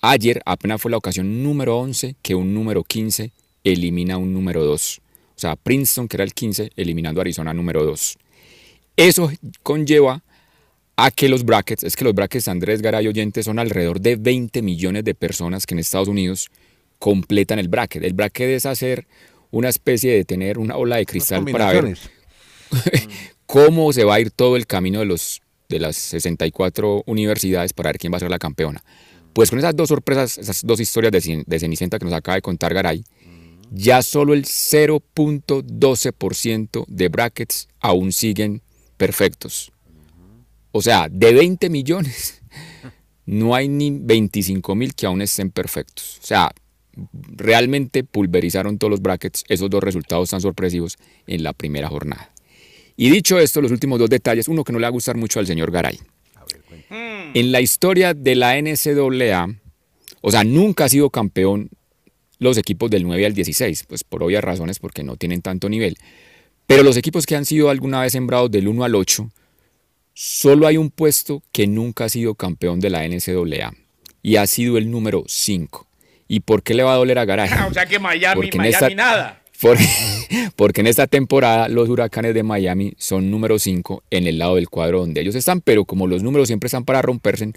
Ayer 0.00 0.40
apenas 0.46 0.80
fue 0.80 0.90
la 0.90 0.96
ocasión 0.96 1.42
número 1.42 1.76
11 1.78 2.16
que 2.22 2.34
un 2.34 2.54
número 2.54 2.84
15 2.84 3.32
elimina 3.64 4.16
un 4.16 4.32
número 4.32 4.64
2. 4.64 5.00
O 5.36 5.38
sea, 5.38 5.56
Princeton, 5.56 6.08
que 6.08 6.16
era 6.16 6.24
el 6.24 6.32
15, 6.32 6.70
eliminando 6.76 7.20
a 7.20 7.22
Arizona 7.22 7.52
número 7.52 7.84
2. 7.84 8.16
Eso 8.96 9.30
conlleva 9.62 10.22
a 10.96 11.10
que 11.10 11.28
los 11.28 11.44
brackets, 11.44 11.84
es 11.84 11.94
que 11.94 12.04
los 12.04 12.14
brackets 12.14 12.48
Andrés 12.48 12.80
Garay 12.80 13.06
oyentes 13.06 13.44
son 13.44 13.58
alrededor 13.58 14.00
de 14.00 14.16
20 14.16 14.62
millones 14.62 15.04
de 15.04 15.14
personas 15.14 15.66
que 15.66 15.74
en 15.74 15.80
Estados 15.80 16.08
Unidos 16.08 16.48
completan 16.98 17.58
el 17.58 17.68
bracket. 17.68 18.02
El 18.02 18.14
bracket 18.14 18.48
es 18.48 18.64
hacer 18.64 19.06
una 19.50 19.68
especie 19.68 20.12
de 20.14 20.24
tener 20.24 20.58
una 20.58 20.76
ola 20.76 20.96
de 20.96 21.04
cristal 21.04 21.44
para 21.44 21.70
ver 21.70 21.98
cómo 23.46 23.92
se 23.92 24.04
va 24.04 24.14
a 24.14 24.20
ir 24.20 24.30
todo 24.30 24.56
el 24.56 24.66
camino 24.66 25.00
de 25.00 25.04
los 25.04 25.42
de 25.68 25.80
las 25.80 25.96
64 25.96 27.02
universidades 27.06 27.72
para 27.72 27.88
ver 27.88 27.98
quién 27.98 28.12
va 28.12 28.18
a 28.18 28.20
ser 28.20 28.30
la 28.30 28.38
campeona. 28.38 28.82
Pues 29.32 29.50
con 29.50 29.58
esas 29.58 29.76
dos 29.76 29.88
sorpresas, 29.88 30.38
esas 30.38 30.64
dos 30.64 30.80
historias 30.80 31.12
de, 31.12 31.44
de 31.44 31.58
Cenicienta 31.58 31.98
que 31.98 32.04
nos 32.04 32.14
acaba 32.14 32.36
de 32.36 32.42
contar 32.42 32.72
Garay, 32.72 33.04
ya 33.70 34.02
solo 34.02 34.34
el 34.34 34.44
0.12% 34.44 36.84
de 36.86 37.08
brackets 37.08 37.68
aún 37.80 38.12
siguen 38.12 38.62
perfectos. 38.96 39.72
O 40.72 40.82
sea, 40.82 41.08
de 41.10 41.32
20 41.32 41.70
millones, 41.70 42.42
no 43.26 43.54
hay 43.54 43.68
ni 43.68 43.90
25 43.90 44.74
mil 44.74 44.94
que 44.94 45.06
aún 45.06 45.22
estén 45.22 45.50
perfectos. 45.50 46.18
O 46.22 46.26
sea, 46.26 46.52
realmente 47.34 48.04
pulverizaron 48.04 48.78
todos 48.78 48.90
los 48.90 49.02
brackets 49.02 49.44
esos 49.48 49.70
dos 49.70 49.82
resultados 49.82 50.30
tan 50.30 50.40
sorpresivos 50.40 50.96
en 51.26 51.42
la 51.42 51.52
primera 51.52 51.88
jornada. 51.88 52.30
Y 52.96 53.10
dicho 53.10 53.38
esto, 53.38 53.60
los 53.60 53.72
últimos 53.72 53.98
dos 53.98 54.08
detalles, 54.08 54.48
uno 54.48 54.64
que 54.64 54.72
no 54.72 54.78
le 54.78 54.84
va 54.84 54.88
a 54.88 54.92
gustar 54.92 55.16
mucho 55.16 55.38
al 55.38 55.46
señor 55.46 55.70
Garay. 55.70 55.98
en 56.90 57.52
la 57.52 57.60
historia 57.60 58.14
de 58.14 58.34
la 58.34 58.60
NCAA, 58.60 59.54
o 60.22 60.30
sea, 60.30 60.44
nunca 60.44 60.84
ha 60.84 60.88
sido 60.88 61.10
campeón 61.10 61.68
los 62.38 62.58
equipos 62.58 62.90
del 62.90 63.04
9 63.04 63.26
al 63.26 63.34
16, 63.34 63.84
pues 63.88 64.04
por 64.04 64.22
obvias 64.22 64.44
razones, 64.44 64.78
porque 64.78 65.02
no 65.02 65.16
tienen 65.16 65.42
tanto 65.42 65.68
nivel. 65.68 65.96
Pero 66.66 66.82
los 66.82 66.96
equipos 66.96 67.26
que 67.26 67.36
han 67.36 67.44
sido 67.44 67.70
alguna 67.70 68.00
vez 68.00 68.12
sembrados 68.12 68.50
del 68.50 68.68
1 68.68 68.84
al 68.84 68.94
8, 68.94 69.30
solo 70.14 70.66
hay 70.66 70.76
un 70.76 70.90
puesto 70.90 71.42
que 71.52 71.66
nunca 71.66 72.04
ha 72.04 72.08
sido 72.08 72.34
campeón 72.34 72.80
de 72.80 72.90
la 72.90 73.06
NCAA 73.06 73.74
y 74.22 74.36
ha 74.36 74.46
sido 74.46 74.76
el 74.78 74.90
número 74.90 75.24
5. 75.26 75.86
¿Y 76.28 76.40
por 76.40 76.62
qué 76.62 76.74
le 76.74 76.82
va 76.82 76.94
a 76.94 76.96
doler 76.96 77.18
a 77.18 77.24
Garay? 77.24 77.48
o 77.70 77.72
sea 77.72 77.86
que 77.86 77.98
Miami, 77.98 78.50
Miami 78.56 78.94
nada. 78.94 79.42
Porque, 80.56 80.80
en 80.80 80.86
esta 80.86 81.06
temporada 81.06 81.68
los 81.68 81.88
huracanes 81.88 82.34
de 82.34 82.42
Miami 82.42 82.94
son 82.98 83.30
número 83.30 83.58
5 83.58 84.04
en 84.10 84.26
el 84.26 84.38
lado 84.38 84.56
del 84.56 84.68
cuadro 84.68 85.00
donde 85.00 85.20
ellos 85.20 85.34
están, 85.34 85.60
pero 85.60 85.84
como 85.84 86.06
los 86.06 86.22
números 86.22 86.48
siempre 86.48 86.66
están 86.66 86.84
para 86.84 87.02
romperse, 87.02 87.52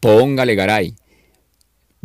póngale 0.00 0.54
Garay. 0.54 0.94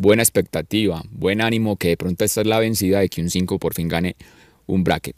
Buena 0.00 0.22
expectativa, 0.22 1.02
buen 1.10 1.42
ánimo, 1.42 1.76
que 1.76 1.88
de 1.88 1.96
pronto 1.98 2.24
esta 2.24 2.40
es 2.40 2.46
la 2.46 2.58
vencida 2.58 3.00
de 3.00 3.10
que 3.10 3.20
un 3.20 3.28
5 3.28 3.58
por 3.58 3.74
fin 3.74 3.86
gane 3.86 4.16
un 4.66 4.82
bracket. 4.82 5.14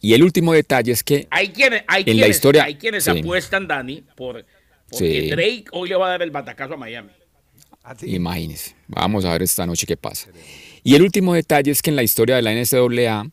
Y 0.00 0.14
el 0.14 0.22
último 0.22 0.54
detalle 0.54 0.92
es 0.92 1.02
que 1.02 1.26
hay 1.30 1.48
quienes, 1.48 1.82
hay 1.86 2.04
en 2.06 2.20
la 2.20 2.28
historia, 2.28 2.64
hay 2.64 2.76
quienes 2.76 3.06
apuestan, 3.08 3.68
Dani, 3.68 4.04
por, 4.14 4.46
porque 4.88 5.28
Drake 5.30 5.64
hoy 5.72 5.90
le 5.90 5.96
va 5.96 6.06
a 6.06 6.10
dar 6.10 6.22
el 6.22 6.30
batacazo 6.30 6.74
a 6.74 6.76
Miami. 6.78 7.10
Ah, 7.84 7.94
Imagínense, 8.02 8.74
vamos 8.88 9.26
a 9.26 9.32
ver 9.32 9.42
esta 9.42 9.66
noche 9.66 9.86
qué 9.86 9.98
pasa. 9.98 10.30
Y 10.82 10.94
el 10.94 11.02
último 11.02 11.34
detalle 11.34 11.70
es 11.70 11.82
que 11.82 11.90
en 11.90 11.96
la 11.96 12.02
historia 12.02 12.36
de 12.36 12.42
la 12.42 12.54
NCAA 12.54 13.30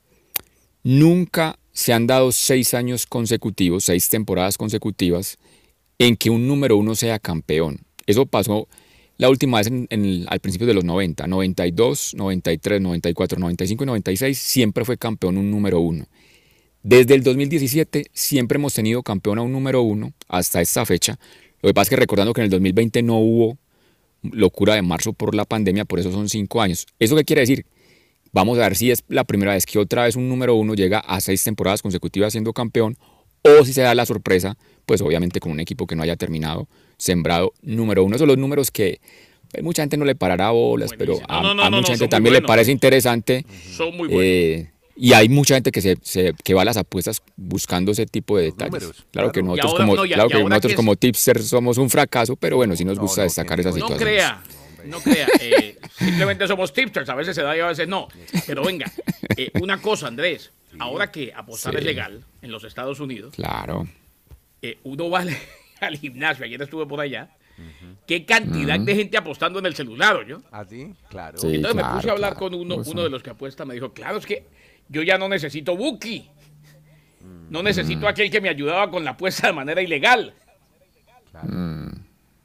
Nunca 0.84 1.58
se 1.72 1.94
han 1.94 2.08
dado 2.08 2.34
seis 2.34 2.74
años 2.74 3.06
consecutivos, 3.06 3.86
seis 3.86 4.10
temporadas 4.10 4.58
consecutivas, 4.58 5.38
en 5.98 6.18
que 6.18 6.30
un 6.30 6.46
número 6.46 6.76
uno 6.76 6.94
sea 6.94 7.20
campeón. 7.20 7.80
Eso 8.06 8.26
pasó 8.26 8.68
la 9.18 9.30
última 9.30 9.60
vez 9.60 9.68
en, 9.68 10.26
al 10.28 10.40
principio 10.40 10.68
de 10.68 10.74
los 10.74 10.84
90, 10.84 11.28
92, 11.28 12.16
93, 12.16 12.82
94, 12.82 13.40
95 13.40 13.84
y 13.84 13.88
96, 13.88 14.38
siempre 14.38 14.86
fue 14.86 14.98
campeón 14.98 15.38
un 15.38 15.52
número 15.52 15.80
uno. 15.80 16.06
Desde 16.82 17.16
el 17.16 17.24
2017 17.24 18.08
siempre 18.12 18.58
hemos 18.58 18.74
tenido 18.74 19.04
campeón 19.04 19.40
a 19.40 19.42
un 19.42 19.52
número 19.52 19.82
uno 19.82 20.14
hasta 20.28 20.62
esta 20.62 20.86
fecha. 20.86 21.18
Lo 21.62 21.70
que 21.70 21.74
pasa 21.74 21.84
es 21.84 21.90
que 21.92 21.96
recordando 21.96 22.34
que 22.34 22.42
en 22.42 22.46
el 22.46 22.52
2020 22.52 23.04
no 23.04 23.20
hubo 23.20 23.58
locura 24.22 24.76
de 24.76 24.82
marzo 24.82 25.14
por 25.14 25.36
la 25.36 25.46
pandemia, 25.46 25.86
por 25.86 26.00
eso 26.00 26.12
son 26.12 26.28
cinco 26.28 26.62
años. 26.62 26.88
¿Eso 27.00 27.16
qué 27.16 27.24
quiere 27.24 27.42
decir? 27.42 27.66
Vamos 28.32 28.58
a 28.58 28.62
ver 28.62 28.76
si 28.76 28.90
es 28.92 29.04
la 29.08 29.24
primera 29.24 29.54
vez 29.54 29.66
que 29.66 29.78
otra 29.78 30.06
vez 30.06 30.16
un 30.16 30.28
número 30.28 30.56
uno 30.56 30.74
llega 30.74 31.00
a 31.00 31.22
seis 31.22 31.44
temporadas 31.44 31.82
consecutivas 31.82 32.34
siendo 32.34 32.52
campeón 32.52 32.98
o 33.44 33.66
si 33.66 33.74
se 33.74 33.82
da 33.82 33.94
la 33.96 34.06
sorpresa, 34.06 34.58
pues 34.86 35.02
obviamente 35.02 35.40
con 35.40 35.52
un 35.52 35.60
equipo 35.60 35.86
que 35.88 35.96
no 35.96 36.04
haya 36.04 36.16
terminado 36.16 36.68
sembrado 36.98 37.54
número 37.62 38.04
uno. 38.04 38.18
Son 38.18 38.28
los 38.28 38.38
números 38.38 38.72
que 38.72 39.00
pues, 39.52 39.64
mucha 39.64 39.82
gente 39.84 39.98
no 39.98 40.06
le 40.06 40.16
parará 40.16 40.52
bolas, 40.52 40.92
pero 40.98 41.20
a, 41.28 41.42
No, 41.42 41.50
no, 41.50 41.54
no, 41.56 41.64
a 41.64 41.70
no, 41.70 41.78
mucha 41.78 41.94
no, 41.94 41.98
gente 41.98 42.08
también 42.10 42.34
le 42.34 42.40
buenos. 42.40 42.48
parece 42.48 42.72
interesante. 42.72 43.46
Son 43.76 43.96
muy 43.96 44.08
buenos. 44.08 44.24
eh, 44.26 44.70
y 44.96 45.14
hay 45.14 45.28
mucha 45.28 45.56
gente 45.56 45.72
que 45.72 45.82
se, 45.82 45.98
se- 46.04 46.34
que 46.44 46.54
va 46.54 46.62
a 46.62 46.66
las 46.66 46.78
apuestas 46.78 47.22
buscando 47.36 47.92
ese 47.94 48.06
tipo 48.06 48.38
de 48.38 48.46
Los 48.50 48.54
detalles. 48.58 48.74
números, 48.84 49.06
claro 49.12 49.32
que 49.32 49.40
claro. 49.42 49.48
Nosotros 49.56 49.72
ahora- 49.74 49.86
como 49.86 49.96
no, 49.96 50.06
y 50.06 50.12
a- 50.14 50.16
claro 50.16 50.30
y 50.30 50.32
que 50.32 50.38
ahora 50.38 50.50
nosotros 50.50 50.70
que 50.70 50.74
es- 50.74 50.78
como 50.78 50.96
tipsters 50.96 51.48
somos 51.48 51.78
un 51.80 51.90
fracaso, 51.90 52.36
pero 52.36 52.58
bueno, 52.58 52.76
sí 52.76 52.86
nos 52.86 53.00
gusta 53.00 53.22
no, 53.22 53.24
destacar 53.26 53.60
esas 53.60 53.76
no. 53.76 53.90
No 53.90 53.98
crea, 53.98 54.44
no 54.86 55.00
crea. 55.00 55.28
eh, 55.42 55.78
simplemente 55.98 56.48
somos 56.48 56.72
tipsters, 56.74 57.10
a 57.10 57.16
veces 57.16 57.36
se 57.36 57.42
da 57.42 57.58
y 57.58 57.60
a 57.62 57.68
veces 57.68 57.88
no. 57.88 58.08
Pero 58.46 58.64
venga, 58.64 58.92
eh, 59.36 59.50
una 59.62 59.82
cosa, 59.82 60.08
Andrés. 60.08 60.52
Ahora 60.80 61.12
que 61.12 61.32
apostar 61.36 61.74
Sí. 61.74 61.80
es 61.80 61.86
legal 61.86 62.24
en 62.42 62.52
los 62.52 62.64
Estados 62.64 63.00
Unidos, 63.00 63.36
Claro. 63.36 63.88
eh, 64.62 64.78
uno 64.84 65.10
va 65.10 65.20
al, 65.20 65.30
al 65.82 65.98
gimnasio, 65.98 66.46
ayer 66.46 66.62
estuve 66.62 66.86
por 66.86 67.00
allá, 67.02 67.30
qué 68.08 68.26
cantidad 68.26 68.80
de 68.80 68.96
gente 68.96 69.18
apostando 69.18 69.60
en 69.60 69.66
el 69.68 69.76
celular, 69.76 70.26
yo. 70.26 70.42
¿Así? 70.52 70.94
Claro. 71.10 71.38
Sí. 71.38 71.56
Entonces 71.56 71.76
me 71.76 71.82
claro, 71.82 71.96
puse 71.98 72.10
a 72.10 72.12
hablar 72.14 72.32
claro. 72.36 72.52
con 72.52 72.60
uno, 72.60 72.82
Eso. 72.82 72.92
uno 72.92 73.04
de 73.04 73.10
los 73.10 73.22
que 73.24 73.30
apuesta, 73.30 73.64
me 73.66 73.74
dijo, 73.76 73.94
claro, 73.94 74.18
es 74.18 74.26
que 74.26 74.46
yo 74.90 75.04
ya 75.04 75.18
no 75.18 75.30
necesito 75.30 75.76
Buki. 75.78 76.30
No 77.50 77.62
necesito 77.64 78.08
aquel 78.08 78.30
que 78.32 78.42
me 78.42 78.50
ayudaba 78.50 78.90
con 78.92 79.06
la 79.06 79.12
apuesta 79.12 79.48
de 79.48 79.54
manera 79.54 79.82
ilegal. 79.82 80.34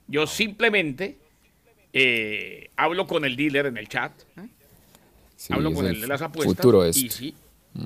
Yo 0.06 0.26
simplemente 0.26 1.18
eh, 1.92 2.70
hablo 2.76 3.06
con 3.06 3.24
el 3.24 3.36
dealer 3.36 3.66
en 3.66 3.76
el 3.76 3.88
chat, 3.88 4.12
¿eh? 4.36 4.48
Sí, 5.36 5.52
hablo 5.52 5.72
con 5.72 5.86
el 5.86 5.96
el 5.96 6.00
de 6.02 6.06
las 6.08 6.22
apuestas. 6.22 6.56
Futuro 6.56 6.84
es. 6.84 6.96
Y 6.96 7.08
sí, 7.10 7.34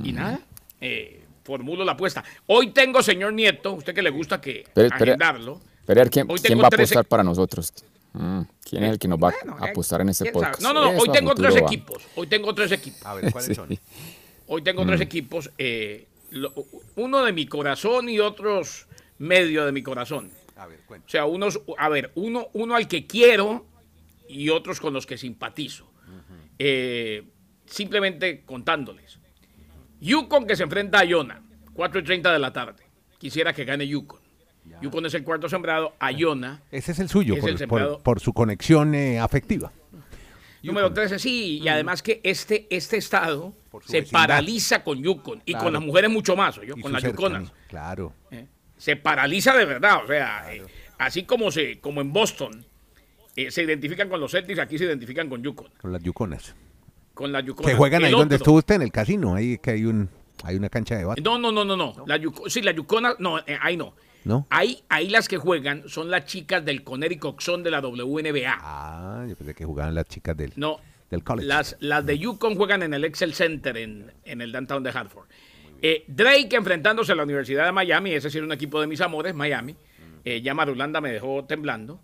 y 0.05 0.13
nada, 0.13 0.41
eh, 0.81 1.25
formulo 1.45 1.85
la 1.85 1.93
apuesta. 1.93 2.25
Hoy 2.47 2.71
tengo, 2.71 3.03
señor 3.03 3.33
Nieto, 3.33 3.73
usted 3.73 3.95
que 3.95 4.03
le 4.03 4.11
gusta 4.11 4.41
que 4.41 4.61
espere. 4.61 4.89
agendarlo. 4.93 5.61
Pero 5.87 6.09
¿quién, 6.11 6.27
Hoy 6.31 6.39
quién 6.39 6.51
tengo 6.53 6.63
va 6.63 6.69
a 6.69 6.71
13 6.71 6.95
apostar 6.95 7.09
para 7.09 7.25
nosotros? 7.25 7.73
Mm, 8.13 8.43
¿Quién 8.69 8.85
es 8.85 8.93
el 8.93 8.99
que 8.99 9.09
nos 9.09 9.19
va 9.19 9.33
Bueno, 9.43 9.57
a 9.59 9.71
apostar 9.71 10.01
en 10.03 10.11
este 10.11 10.25
sabe. 10.27 10.33
podcast? 10.33 10.61
No, 10.63 10.73
no, 10.73 10.93
no, 10.93 10.99
hoy 10.99 11.09
tengo 11.11 11.35
tres 11.35 11.55
va. 11.57 11.61
equipos. 11.61 12.03
Hoy 12.15 12.27
tengo 12.27 12.55
tres 12.55 12.71
equipos. 12.73 13.05
A 13.05 13.15
ver, 13.15 13.33
¿cuáles 13.33 13.49
Sí. 13.49 13.55
son? 13.55 13.69
Hoy 14.47 14.63
tengo 14.63 14.85
Mm. 14.85 14.89
tres 14.89 15.01
equipos, 15.01 15.51
eh, 15.59 16.07
lo- 16.31 16.53
uno 16.97 17.25
de 17.25 17.33
mi 17.33 17.47
corazón 17.47 18.09
y 18.09 18.19
otros 18.21 18.87
medio 19.19 19.65
de 19.67 19.73
mi 19.73 19.83
corazón. 19.83 20.31
A 20.57 20.67
ver. 20.67 20.81
O 20.89 21.09
sea, 21.09 21.25
unos, 21.25 21.61
a 21.79 21.89
ver, 21.89 22.13
uno, 22.15 22.49
uno 22.53 22.75
al 22.77 22.87
que 22.87 23.07
quiero 23.07 23.67
y 24.29 24.51
otros 24.51 24.79
con 24.81 24.93
los 24.93 25.07
que 25.07 25.17
simpatizo. 25.19 25.91
Eh, 26.59 27.25
simplemente 27.67 28.43
contándoles. 28.45 29.19
Yukon 30.03 30.47
que 30.47 30.57
se 30.57 30.65
enfrenta 30.65 30.99
a 31.01 31.05
Iona, 31.05 31.43
4 31.75 32.01
y 32.01 32.05
30 32.05 32.33
de 32.33 32.39
la 32.39 32.53
tarde. 32.53 32.83
Quisiera 33.19 33.53
que 33.53 33.65
gane 33.65 33.87
Yukon. 33.87 34.21
Yukon 34.81 35.07
es 35.07 35.15
el 35.15 35.25
cuarto 35.25 35.49
sembrado, 35.49 35.95
a 35.99 36.13
Iona, 36.13 36.63
Ese 36.71 36.93
es 36.93 36.99
el 36.99 37.09
suyo, 37.09 37.35
Es 37.35 37.41
por, 37.41 37.49
el 37.51 37.55
por- 37.55 37.59
sembrado. 37.59 37.99
por 38.03 38.21
su 38.21 38.33
conexión 38.33 38.95
eh, 38.95 39.19
afectiva. 39.19 39.73
número 40.63 40.93
13, 40.93 41.19
sí, 41.19 41.59
y 41.59 41.69
además 41.69 42.03
que 42.03 42.21
este, 42.25 42.67
este 42.71 42.97
estado 42.97 43.55
se 43.87 44.01
vecindad. 44.01 44.21
paraliza 44.21 44.85
con 44.85 45.03
Yukon 45.03 45.43
y 45.45 45.53
Claro. 45.53 45.65
con 45.65 45.73
las 45.75 45.83
mujeres 45.83 46.11
mucho 46.11 46.37
más, 46.37 46.61
yo, 46.61 46.75
con 46.81 46.93
las 46.93 47.03
Yukonas. 47.03 47.53
Claro. 47.69 48.13
¿eh? 48.31 48.47
Se 48.77 48.97
paraliza 48.97 49.57
de 49.57 49.65
verdad, 49.65 50.05
o 50.05 50.07
sea, 50.07 50.53
eh, 50.55 50.63
así 50.99 51.25
como, 51.25 51.51
se, 51.51 51.81
como 51.81 52.01
en 52.01 52.13
Boston 52.13 52.65
eh, 53.35 53.51
se 53.51 53.63
identifican 53.63 54.09
con 54.09 54.21
los 54.21 54.31
Celtics, 54.33 54.59
aquí 54.61 54.79
se 54.79 54.85
identifican 54.85 55.29
con 55.29 55.43
Yukon. 55.43 55.69
Con 55.81 55.93
las 55.93 56.03
yuconas. 56.03 56.55
Con 57.15 57.33
Yukonas. 57.45 57.71
Que 57.71 57.77
juegan 57.77 58.03
El 58.03 58.07
ahí 58.07 58.13
donde 58.13 58.37
estuvo 58.37 58.57
usted, 58.59 58.77
en 58.77 58.83
el 58.83 58.93
casino. 58.93 59.35
Ahí 59.35 59.59
que 59.59 59.73
hay 59.73 59.85
un 59.85 60.09
hay 60.45 60.57
una 60.57 60.69
cancha 60.69 60.97
de 60.97 61.05
bate. 61.05 61.21
No, 61.21 61.39
no, 61.39 61.53
no, 61.53 61.65
no, 61.65 61.77
no. 61.77 61.95
La 62.07 62.17
Yuko- 62.17 62.49
sí, 62.49 62.63
la 62.63 62.73
Yukona, 62.73 63.15
no, 63.19 63.39
eh, 63.41 63.59
ahí 63.61 63.77
no. 63.77 63.95
¿No? 64.25 64.47
Ahí, 64.51 64.83
ahí 64.89 65.09
las 65.09 65.29
que 65.29 65.37
juegan 65.37 65.89
son 65.89 66.11
las 66.11 66.25
chicas 66.27 66.65
del 66.65 66.85
Connecticut 66.85 67.41
Sun 67.41 67.63
de 67.63 67.71
la 67.73 67.81
WNBA. 67.81 68.57
Ah, 68.61 69.25
yo 69.29 69.35
pensé 69.37 69.53
que 69.55 69.65
jugaban 69.65 69.95
las 69.95 70.07
chicas 70.07 70.37
del, 70.37 70.53
No, 70.57 70.79
del 71.11 71.25
college. 71.25 71.47
las, 71.49 71.77
las 71.81 72.07
de 72.07 72.19
Yukon 72.19 72.55
juegan 72.57 72.83
en 72.85 72.95
el 72.95 73.05
Excel 73.05 73.35
Center 73.35 73.77
en, 73.77 74.13
en 74.25 74.41
el 74.41 74.53
downtown 74.53 74.83
de 74.83 74.91
Hartford. 74.91 75.27
Eh, 75.83 76.05
Drake 76.07 76.55
enfrentándose 76.55 77.11
a 77.13 77.15
la 77.17 77.25
Universidad 77.25 77.65
de 77.67 77.73
Miami, 77.73 78.13
ese 78.13 78.31
sí 78.31 78.39
es 78.39 78.45
un 78.45 78.53
equipo 78.53 78.81
de 78.81 78.87
mis 78.87 79.01
amores, 79.01 79.35
Miami. 79.35 79.75
Eh, 80.25 80.41
ya 80.41 80.55
Marulanda 80.55 81.01
me 81.01 81.11
dejó 81.13 81.45
temblando. 81.45 82.01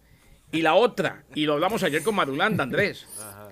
Y 0.51 0.63
la 0.63 0.75
otra, 0.75 1.23
y 1.37 1.45
lo 1.47 1.53
hablamos 1.55 1.83
ayer 1.85 2.03
con 2.03 2.17
Marulanda, 2.17 2.65
Andrés. 2.65 3.07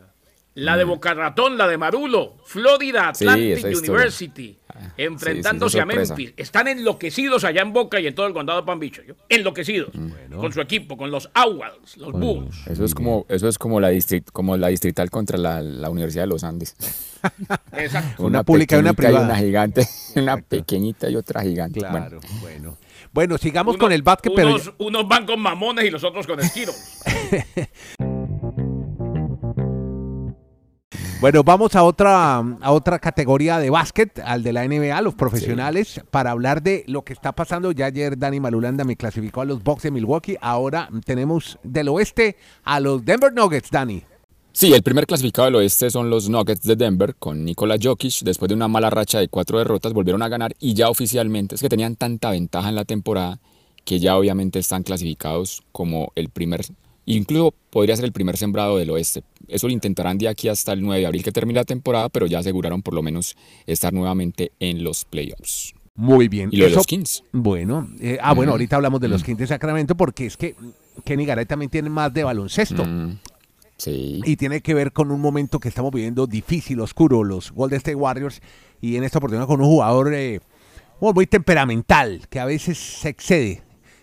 La 0.57 0.77
de 0.77 0.85
Boca 0.85 1.13
Ratón, 1.15 1.59
la 1.59 1.69
de 1.69 1.77
Marulo, 1.79 2.37
Florida 2.45 3.09
Atlantic. 3.09 3.65
University, 3.77 4.59
Ah, 4.69 4.91
enfrentándose 4.99 5.73
sí, 5.73 5.79
sí, 5.79 5.81
a. 5.81 5.87
Memphis. 5.87 6.35
Están 6.37 6.69
enloquecidos 6.69 7.45
allá 7.45 7.63
en 7.63 7.73
Boca 7.73 7.99
y 8.01 8.07
en 8.07 8.15
todo 8.15 8.27
el 8.27 8.33
condado 8.35 8.61
de 8.61 8.67
Pan 8.67 8.79
Beach, 8.79 9.01
¿yo? 9.07 9.15
Enloquecidos. 9.29 9.91
Con 10.35 10.53
su 10.53 10.61
equipo, 10.61 10.97
con 10.99 11.11
los 11.11 11.31
Owls, 11.35 11.97
los 11.97 12.13
Bulls. 12.13 12.67
Eso 12.67 12.85
es 12.85 12.95
como, 12.95 13.25
eso 13.29 13.49
es 13.49 13.57
como 13.59 13.81
la 13.81 13.89
distrit, 13.89 14.31
como 14.33 14.57
la 14.57 14.69
distrital 14.69 15.11
contra 15.11 15.39
la, 15.39 15.63
la 15.63 15.89
Universidad 15.89 16.25
de 16.25 16.29
los 16.29 16.45
Andes. 16.45 16.75
Exacto. 17.73 18.23
Una 18.25 18.43
pública 18.43 18.77
y 18.77 18.81
una 18.81 18.93
privada. 18.93 19.25
una 19.27 19.37
gigante, 19.37 19.87
una 20.17 20.37
pequeñita 20.39 21.09
y 21.09 21.17
otra 21.17 21.43
gigante. 21.43 21.81
Bueno, 21.81 21.97
Claro, 21.99 22.21
bueno. 22.41 22.77
Bueno, 23.13 23.39
sigamos 23.39 23.77
Uno- 23.77 23.83
con 23.85 23.93
el 23.93 24.03
básquet, 24.03 24.33
pero 24.35 24.49
unos, 24.49 24.73
unos 24.79 25.09
van 25.09 25.25
con 25.27 25.41
mamones 25.41 25.85
y 25.87 25.91
los 25.91 26.03
otros 26.05 26.27
con 26.27 26.39
esquiros. 26.41 26.77
Bueno, 31.19 31.43
vamos 31.43 31.75
a 31.75 31.83
otra, 31.83 32.37
a 32.39 32.73
otra 32.73 32.99
categoría 32.99 33.59
de 33.59 33.71
básquet, 33.71 34.19
al 34.19 34.43
de 34.43 34.53
la 34.53 34.69
NBA, 34.69 35.01
los 35.01 35.15
profesionales, 35.15 36.03
para 36.11 36.31
hablar 36.31 36.63
de 36.63 36.85
lo 36.89 37.05
que 37.05 37.15
está 37.15 37.33
pasando. 37.33 37.73
Ya 37.73 37.87
ayer 37.87 38.19
Dani 38.19 38.39
Malulanda 38.39 38.85
me 38.85 38.97
clasificó 38.97 39.41
a 39.41 39.47
los 39.47 39.63
Bucks 39.63 39.85
de 39.85 39.91
Milwaukee. 39.91 40.37
Ahora 40.43 40.91
tenemos 41.07 41.59
del 41.63 41.89
oeste 41.89 42.37
a 42.65 42.81
los 42.81 43.03
Denver 43.03 43.33
Nuggets, 43.33 43.71
Dani. 43.71 44.03
Sí, 44.53 44.75
el 44.75 44.83
primer 44.83 45.07
clasificado 45.07 45.47
del 45.47 45.57
oeste 45.57 45.91
son 45.91 46.11
los 46.11 46.29
Nuggets 46.29 46.63
de 46.63 46.77
Denver 46.77 47.15
con 47.17 47.45
Nikola 47.45 47.77
Jokic. 47.83 48.21
Después 48.23 48.51
de 48.51 48.55
una 48.55 48.69
mala 48.69 48.91
racha 48.91 49.19
de 49.19 49.29
cuatro 49.29 49.59
derrotas 49.59 49.95
volvieron 49.95 50.23
a 50.23 50.29
ganar 50.29 50.55
y 50.61 50.75
ya 50.75 50.91
oficialmente 50.91 51.55
es 51.55 51.63
que 51.63 51.71
tenían 51.71 51.97
tanta 51.97 52.31
ventaja 52.31 52.69
en 52.69 52.75
la 52.75 52.85
temporada 52.85 53.41
que 53.87 54.01
ya 54.01 54.19
obviamente 54.19 54.59
están 54.59 54.83
clasificados 54.83 55.63
como 55.73 56.13
el 56.15 56.29
primer, 56.29 56.63
incluso 57.07 57.55
podría 57.71 57.97
ser 57.97 58.05
el 58.05 58.13
primer 58.13 58.37
sembrado 58.37 58.77
del 58.77 58.91
oeste. 58.91 59.23
Eso 59.49 59.67
lo 59.69 59.73
intentarán 59.73 60.19
de 60.19 60.29
aquí 60.29 60.49
hasta 60.49 60.73
el 60.73 60.83
9 60.83 61.01
de 61.01 61.07
abril 61.07 61.23
que 61.25 61.33
termine 61.33 61.59
la 61.61 61.65
temporada, 61.65 62.09
pero 62.09 62.27
ya 62.27 62.41
aseguraron 62.41 62.83
por 62.83 62.95
lo 62.95 63.03
menos 63.03 63.37
estar 63.67 63.93
nuevamente 63.93 64.53
en 64.61 64.83
los 64.85 65.05
playoffs. 65.05 65.73
Muy 65.95 66.29
bien. 66.29 66.51
Y 66.53 66.57
lo 66.59 66.65
de 66.65 66.71
Eso- 66.71 66.79
los 66.81 66.87
Kings. 66.87 67.25
Bueno, 67.33 67.89
eh, 68.01 68.19
ah, 68.21 68.35
bueno, 68.35 68.53
ahorita 68.53 68.77
hablamos 68.77 69.01
de 69.01 69.09
los 69.09 69.23
Kings 69.25 69.39
de 69.39 69.47
Sacramento 69.47 69.97
porque 69.97 70.27
es 70.27 70.37
que 70.37 70.55
Kenny 71.05 71.25
Garay 71.25 71.47
también 71.47 71.71
tiene 71.71 71.89
más 71.89 72.13
de 72.13 72.23
baloncesto. 72.25 72.85
Mm, 72.85 73.19
sí. 73.79 74.21
Y 74.25 74.37
tiene 74.37 74.61
que 74.61 74.75
ver 74.75 74.93
con 74.93 75.11
un 75.11 75.21
momento 75.21 75.59
que 75.59 75.69
estamos 75.69 75.91
viviendo 75.93 76.27
difícil, 76.27 76.81
oscuro, 76.81 77.25
los 77.25 77.51
Golden 77.53 77.79
State 77.79 77.95
Warriors. 77.95 78.43
Y 78.83 78.97
en 78.97 79.05
esta 79.05 79.19
oportunidad 79.19 79.47
con 79.47 79.61
un 79.63 79.69
jugador 79.69 80.13
eh, 80.13 80.41
muy 81.01 81.27
temperamental, 81.27 82.27
que 82.29 82.41
a 82.41 82.45
veces 82.45 82.77
se 82.77 83.09
excede, 83.09 83.63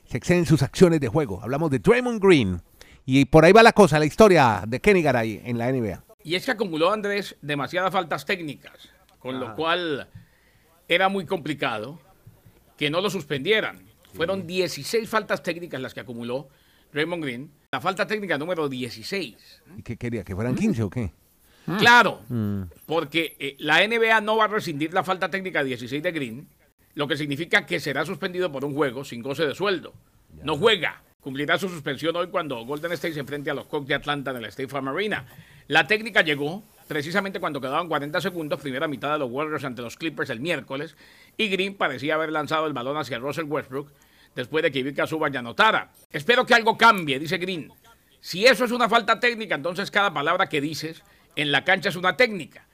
se 0.10 0.17
excede 0.17 0.39
en 0.39 0.45
sus 0.48 0.63
acciones 0.63 1.00
de 1.00 1.10
juego. 1.10 1.41
Hablamos 1.43 1.69
de 1.69 1.77
Draymond 1.79 2.19
Green. 2.24 2.62
Y 3.05 3.25
por 3.25 3.45
ahí 3.45 3.51
va 3.51 3.63
la 3.63 3.74
cosa, 3.74 4.00
la 4.00 4.05
historia 4.05 4.63
de 4.67 4.79
Kenny 4.79 5.01
Garay 5.01 5.41
en 5.45 5.57
la 5.57 5.72
NBA. 5.72 6.03
Y 6.24 6.36
es 6.36 6.45
que 6.45 6.51
acumuló 6.51 6.91
Andrés 6.91 7.36
demasiadas 7.41 7.91
faltas 7.91 8.25
técnicas, 8.25 8.89
con 9.19 9.39
lo 9.39 9.55
cual 9.55 10.07
era 10.88 11.10
muy 11.10 11.25
complicado 11.25 12.00
que 12.77 12.89
no 12.89 13.01
lo 13.01 13.10
suspendieran. 13.10 13.86
Fueron 14.13 14.48
16 14.48 15.10
faltas 15.10 15.43
técnicas 15.43 15.81
las 15.81 15.93
que 15.93 16.00
acumuló 16.00 16.48
Raymond 16.93 17.24
Green. 17.24 17.51
La 17.72 17.81
falta 17.81 18.07
técnica 18.07 18.38
número 18.38 18.69
16. 18.69 19.36
¿Y 19.77 19.81
qué 19.81 19.98
quería? 19.98 20.24
¿Que 20.24 20.36
fueran 20.36 20.55
15 20.55 20.83
o 20.83 20.89
qué? 20.89 21.12
Claro, 21.79 22.22
porque 22.86 23.38
eh, 23.39 23.55
la 23.60 23.86
NBA 23.88 24.19
no 24.22 24.36
va 24.36 24.45
a 24.45 24.48
rescindir 24.50 24.93
la 24.93 25.03
falta 25.03 25.31
técnica 25.31 25.63
16 25.63 26.03
de 26.03 26.12
Green, 26.12 26.48
lo 26.93 27.07
que 27.07 27.15
significa 27.15 27.65
que 27.65 27.79
será 27.79 28.05
suspendido 28.05 28.51
por 28.51 28.65
un 28.65 28.75
juego 28.75 29.05
sin 29.05 29.22
goce 29.22 29.45
de 29.45 29.55
sueldo. 29.55 29.93
No 30.43 30.57
juega. 30.57 31.01
Cumplirá 31.23 31.57
su 31.57 31.69
suspensión 31.69 32.13
hoy 32.17 32.27
cuando 32.27 32.65
Golden 32.65 32.91
State 32.91 33.13
se 33.13 33.21
enfrente 33.21 33.49
a 33.49 33.53
los 33.53 33.65
Cox 33.65 33.87
de 33.87 33.95
Atlanta 33.95 34.31
en 34.31 34.37
el 34.37 34.45
State 34.45 34.67
Farm 34.67 34.89
Arena. 34.89 35.25
La 35.69 35.87
técnica 35.87 36.21
llegó 36.21 36.61
precisamente 36.89 37.39
cuando 37.39 37.61
quedaban 37.61 37.87
40 37.87 38.19
segundos, 38.19 38.59
primera 38.59 38.89
mitad 38.89 39.13
de 39.13 39.19
los 39.19 39.31
Warriors 39.31 39.63
ante 39.63 39.81
los 39.81 39.95
Clippers 39.95 40.29
el 40.29 40.41
miércoles, 40.41 40.97
y 41.37 41.47
Green 41.47 41.75
parecía 41.75 42.15
haber 42.15 42.33
lanzado 42.33 42.67
el 42.67 42.73
balón 42.73 42.97
hacia 42.97 43.19
Russell 43.19 43.45
Westbrook 43.45 43.89
después 44.35 44.63
de 44.63 44.71
que 44.71 44.79
Ivica 44.79 45.07
Suba 45.07 45.29
ya 45.29 45.39
anotara. 45.39 45.91
Espero 46.11 46.45
que 46.45 46.55
algo 46.55 46.77
cambie, 46.77 47.17
dice 47.19 47.37
Green. 47.37 47.71
Si 48.19 48.45
eso 48.45 48.65
es 48.65 48.71
una 48.71 48.89
falta 48.89 49.17
técnica, 49.21 49.55
entonces 49.55 49.91
cada 49.91 50.13
palabra 50.13 50.49
que 50.49 50.59
dices 50.59 51.03
en 51.37 51.53
la 51.53 51.63
cancha 51.63 51.87
es 51.87 51.95
una 51.95 52.17
técnica. 52.17 52.67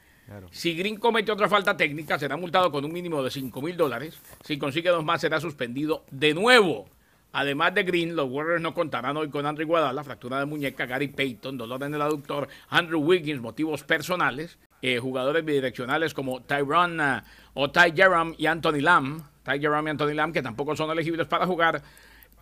Si 0.49 0.73
Green 0.75 0.97
comete 0.97 1.31
otra 1.31 1.49
falta 1.49 1.77
técnica, 1.77 2.17
será 2.17 2.35
multado 2.35 2.71
con 2.71 2.83
un 2.83 2.91
mínimo 2.91 3.21
de 3.21 3.29
5 3.29 3.61
mil 3.61 3.77
dólares. 3.77 4.17
Si 4.43 4.57
consigue 4.57 4.89
dos 4.89 5.03
más, 5.03 5.21
será 5.21 5.39
suspendido 5.39 6.03
de 6.09 6.33
nuevo. 6.33 6.87
Además 7.31 7.75
de 7.75 7.83
Green, 7.83 8.15
los 8.15 8.29
Warriors 8.29 8.61
no 8.61 8.73
contarán 8.73 9.15
hoy 9.15 9.29
con 9.29 9.45
Andrew 9.45 9.67
Guadala, 9.67 10.03
fractura 10.03 10.39
de 10.39 10.45
muñeca, 10.45 10.87
Gary 10.87 11.09
Payton, 11.09 11.57
dolor 11.57 11.83
en 11.83 11.93
el 11.93 12.01
aductor, 12.01 12.47
Andrew 12.69 13.01
Wiggins, 13.01 13.39
motivos 13.39 13.83
personales, 13.83 14.57
eh, 14.81 14.97
jugadores 14.97 15.45
bidireccionales 15.45 16.13
como 16.13 16.41
Tyron 16.41 16.99
uh, 16.99 17.21
o 17.53 17.69
Ty 17.69 17.91
Jerome 17.95 18.33
y 18.37 18.47
Anthony 18.47 18.81
Lamb, 18.81 19.21
Ty 19.43 19.59
Jerome 19.59 19.89
y 19.89 19.91
Anthony 19.91 20.13
Lamb, 20.13 20.33
que 20.33 20.41
tampoco 20.41 20.75
son 20.75 20.89
elegibles 20.89 21.27
para 21.27 21.45
jugar, 21.45 21.83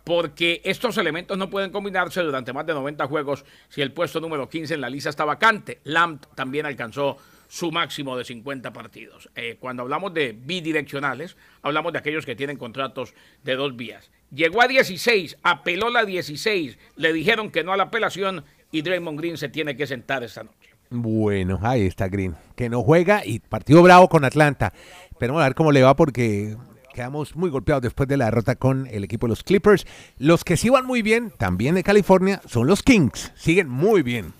porque 0.04 0.62
estos 0.64 0.96
elementos 0.96 1.36
no 1.36 1.50
pueden 1.50 1.70
combinarse 1.70 2.22
durante 2.22 2.54
más 2.54 2.64
de 2.64 2.72
90 2.72 3.06
juegos 3.08 3.44
si 3.68 3.82
el 3.82 3.92
puesto 3.92 4.20
número 4.20 4.48
15 4.48 4.72
en 4.72 4.80
la 4.80 4.88
lista 4.88 5.10
está 5.10 5.26
vacante. 5.26 5.80
Lamb 5.84 6.18
también 6.34 6.64
alcanzó 6.64 7.18
su 7.48 7.70
máximo 7.72 8.16
de 8.16 8.24
50 8.24 8.72
partidos. 8.72 9.28
Eh, 9.34 9.56
cuando 9.60 9.82
hablamos 9.82 10.14
de 10.14 10.32
bidireccionales, 10.32 11.36
hablamos 11.62 11.92
de 11.92 11.98
aquellos 11.98 12.24
que 12.24 12.36
tienen 12.36 12.56
contratos 12.56 13.14
de 13.42 13.56
dos 13.56 13.76
vías. 13.76 14.10
Llegó 14.30 14.62
a 14.62 14.68
16, 14.68 15.38
apeló 15.42 15.88
la 15.90 16.04
16, 16.04 16.78
le 16.96 17.12
dijeron 17.12 17.50
que 17.50 17.64
no 17.64 17.72
a 17.72 17.76
la 17.76 17.84
apelación 17.84 18.44
y 18.70 18.82
Draymond 18.82 19.18
Green 19.18 19.38
se 19.38 19.48
tiene 19.48 19.76
que 19.76 19.86
sentar 19.86 20.22
esta 20.22 20.42
noche. 20.42 20.70
Bueno, 20.90 21.58
ahí 21.62 21.86
está 21.86 22.08
Green, 22.08 22.36
que 22.54 22.68
no 22.68 22.82
juega 22.82 23.24
y 23.24 23.40
partido 23.40 23.82
bravo 23.82 24.08
con 24.08 24.24
Atlanta. 24.24 24.72
Pero 25.18 25.32
vamos 25.32 25.44
a 25.44 25.48
ver 25.48 25.54
cómo 25.54 25.72
le 25.72 25.82
va 25.82 25.96
porque 25.96 26.56
quedamos 26.94 27.36
muy 27.36 27.50
golpeados 27.50 27.82
después 27.82 28.08
de 28.08 28.16
la 28.16 28.26
derrota 28.26 28.56
con 28.56 28.86
el 28.86 29.04
equipo 29.04 29.26
de 29.26 29.30
los 29.30 29.42
Clippers. 29.42 29.86
Los 30.18 30.44
que 30.44 30.56
sí 30.56 30.68
van 30.68 30.86
muy 30.86 31.02
bien, 31.02 31.32
también 31.38 31.74
de 31.74 31.82
California, 31.82 32.40
son 32.46 32.66
los 32.66 32.82
Kings. 32.82 33.32
Siguen 33.34 33.68
muy 33.68 34.02
bien. 34.02 34.34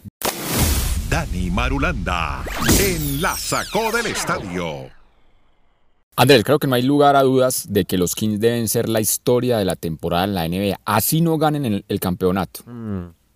Dani 1.08 1.50
Marulanda 1.50 2.44
en 2.78 3.22
la 3.22 3.34
sacó 3.34 3.90
del 3.90 4.06
estadio. 4.06 4.97
Andrés, 6.18 6.42
creo 6.42 6.58
que 6.58 6.66
no 6.66 6.74
hay 6.74 6.82
lugar 6.82 7.14
a 7.14 7.22
dudas 7.22 7.66
de 7.70 7.84
que 7.84 7.96
los 7.96 8.16
Kings 8.16 8.40
deben 8.40 8.66
ser 8.66 8.88
la 8.88 9.00
historia 9.00 9.56
de 9.56 9.64
la 9.64 9.76
temporada 9.76 10.24
en 10.24 10.34
la 10.34 10.48
NBA. 10.48 10.80
Así 10.84 11.20
no 11.20 11.38
ganen 11.38 11.64
el, 11.64 11.84
el 11.86 12.00
campeonato. 12.00 12.64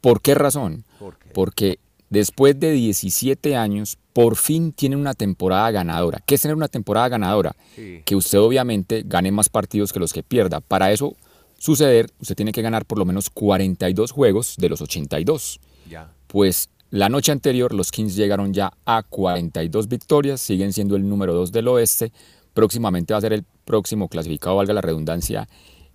¿Por 0.00 0.20
qué 0.20 0.34
razón? 0.34 0.84
¿Por 0.98 1.16
qué? 1.16 1.28
Porque 1.32 1.78
después 2.10 2.58
de 2.58 2.72
17 2.72 3.54
años, 3.54 3.98
por 4.12 4.34
fin 4.34 4.72
tienen 4.72 4.98
una 4.98 5.14
temporada 5.14 5.70
ganadora. 5.70 6.24
¿Qué 6.26 6.34
es 6.34 6.42
tener 6.42 6.56
una 6.56 6.66
temporada 6.66 7.08
ganadora? 7.08 7.54
Sí. 7.76 8.02
Que 8.04 8.16
usted 8.16 8.40
obviamente 8.40 9.04
gane 9.06 9.30
más 9.30 9.48
partidos 9.48 9.92
que 9.92 10.00
los 10.00 10.12
que 10.12 10.24
pierda. 10.24 10.60
Para 10.60 10.90
eso 10.90 11.14
suceder, 11.58 12.10
usted 12.18 12.34
tiene 12.34 12.50
que 12.50 12.62
ganar 12.62 12.84
por 12.84 12.98
lo 12.98 13.04
menos 13.04 13.30
42 13.30 14.10
juegos 14.10 14.56
de 14.58 14.68
los 14.68 14.82
82. 14.82 15.60
Ya. 15.88 16.12
Pues 16.26 16.68
la 16.90 17.08
noche 17.08 17.30
anterior 17.30 17.72
los 17.72 17.92
Kings 17.92 18.16
llegaron 18.16 18.52
ya 18.52 18.72
a 18.84 19.04
42 19.04 19.86
victorias, 19.86 20.40
siguen 20.40 20.72
siendo 20.72 20.96
el 20.96 21.08
número 21.08 21.32
2 21.32 21.52
del 21.52 21.68
oeste. 21.68 22.12
Próximamente 22.54 23.14
va 23.14 23.18
a 23.18 23.23
ser 23.23 23.32
el 23.32 23.44
próximo 23.64 24.09
clasificado, 24.09 24.56
valga 24.56 24.75
la 24.75 24.80
redundancia, 24.80 25.49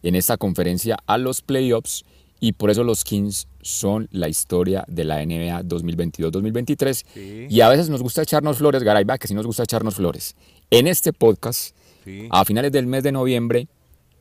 en 0.04 0.16
esta 0.16 0.38
conferencia 0.38 0.98
a 1.06 1.18
los 1.18 1.42
playoffs 1.42 2.06
y 2.40 2.54
por 2.54 2.70
eso 2.70 2.84
los 2.84 3.04
Kings 3.04 3.48
son 3.62 4.08
la 4.12 4.30
historia 4.30 4.86
de 4.88 5.04
la 5.06 5.26
NBA 5.26 5.64
2022-2023. 5.64 7.06
Sí. 7.14 7.48
Y 7.50 7.62
a 7.62 7.70
veces 7.70 7.90
nos 7.90 8.02
gusta 8.04 8.22
echarnos 8.22 8.58
flores, 8.58 8.84
Garayba, 8.84 9.18
que 9.18 9.28
sí 9.28 9.34
nos 9.34 9.46
gusta 9.48 9.64
echarnos 9.64 9.96
flores. 9.96 10.36
En 10.70 10.88
este 10.88 11.14
podcast, 11.14 11.76
Sí. 12.06 12.28
a 12.32 12.46
finales 12.46 12.72
del 12.72 12.86
mes 12.88 13.04
de 13.04 13.12
noviembre, 13.12 13.68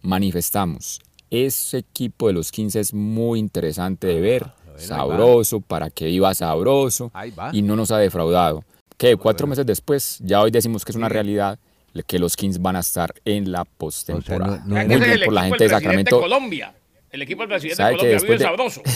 manifestamos, 0.02 1.00
ese 1.30 1.78
equipo 1.78 2.28
de 2.28 2.32
los 2.32 2.50
Kings 2.50 2.76
es 2.76 2.94
muy 2.94 3.38
interesante 3.38 4.06
de 4.06 4.20
ver, 4.20 4.44
ahí 4.44 4.50
va. 4.74 4.78
sabroso, 4.80 5.60
para 5.60 5.90
que 5.90 6.08
iba 6.08 6.32
sabroso, 6.34 7.12
y 7.52 7.62
no 7.62 7.76
nos 7.76 7.90
ha 7.90 7.98
defraudado. 7.98 8.64
Que 8.96 9.16
cuatro 9.16 9.46
meses 9.46 9.66
después, 9.66 10.18
ya 10.22 10.40
hoy 10.40 10.50
decimos 10.50 10.84
que 10.84 10.92
es 10.92 10.96
una 10.96 11.08
realidad, 11.08 11.58
que 12.04 12.18
los 12.18 12.36
Kings 12.36 12.60
van 12.60 12.76
a 12.76 12.80
estar 12.80 13.12
en 13.24 13.50
la 13.52 13.64
postemporada. 13.64 14.62
no- 14.66 14.66
no 14.66 14.74
O 14.74 14.78
sea, 14.78 14.82
que 14.82 14.86
Muy 14.88 14.94
ese 14.94 14.94
es 14.94 15.00
bien 15.10 15.18
el 15.20 15.24
por 15.24 15.34
la 15.34 15.44
gente 15.44 15.64
de 15.64 15.70
Sacramento. 15.70 16.20
Colombia. 16.20 16.74
El 17.10 17.22
equipo 17.22 17.42
del 17.42 17.48
presidente 17.48 17.82
de 17.82 17.88
¿Sabe 17.88 17.92
que 17.94 17.98
Colombia 17.98 18.20
vive 18.22 18.38
de- 18.38 18.44
sabroso. 18.44 18.82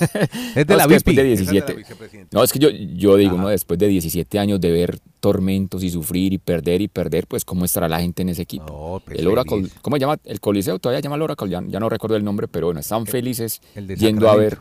Es 0.00 0.54
de 0.54 0.64
No, 0.64 0.76
la 0.76 0.82
es 0.84 0.88
que 0.88 0.94
después 0.94 1.14
de 1.16 1.32
esa 1.34 1.42
es 1.42 1.46
la 1.46 1.52
17. 1.52 1.74
vicepresidenta. 1.74 2.36
No, 2.38 2.42
es 2.42 2.52
que 2.52 2.58
yo, 2.58 2.70
yo 2.70 3.16
digo, 3.16 3.36
¿no? 3.36 3.48
Después 3.50 3.78
de 3.78 3.86
17 3.86 4.38
años 4.38 4.58
de 4.58 4.70
ver 4.70 4.98
tormentos 5.20 5.82
y 5.84 5.90
sufrir 5.90 6.32
y 6.32 6.38
perder 6.38 6.80
y 6.80 6.88
perder, 6.88 7.26
pues 7.26 7.44
¿cómo 7.44 7.66
estará 7.66 7.86
la 7.86 8.00
gente 8.00 8.22
en 8.22 8.30
ese 8.30 8.40
equipo? 8.40 8.64
No, 8.66 9.02
pues, 9.04 9.18
el 9.18 9.26
Oracle. 9.28 9.68
¿cómo 9.82 9.96
se 9.96 10.00
llama? 10.00 10.16
El 10.24 10.40
Coliseo 10.40 10.78
todavía 10.78 11.00
llama 11.02 11.16
el 11.16 11.22
Oracle, 11.22 11.50
ya, 11.50 11.62
ya 11.66 11.78
no 11.80 11.90
recuerdo 11.90 12.16
el 12.16 12.24
nombre, 12.24 12.48
pero 12.48 12.68
bueno, 12.68 12.80
están 12.80 13.04
felices 13.06 13.60
el 13.74 13.86
de 13.88 13.96
yendo 13.96 14.30
a 14.30 14.36
ver. 14.36 14.58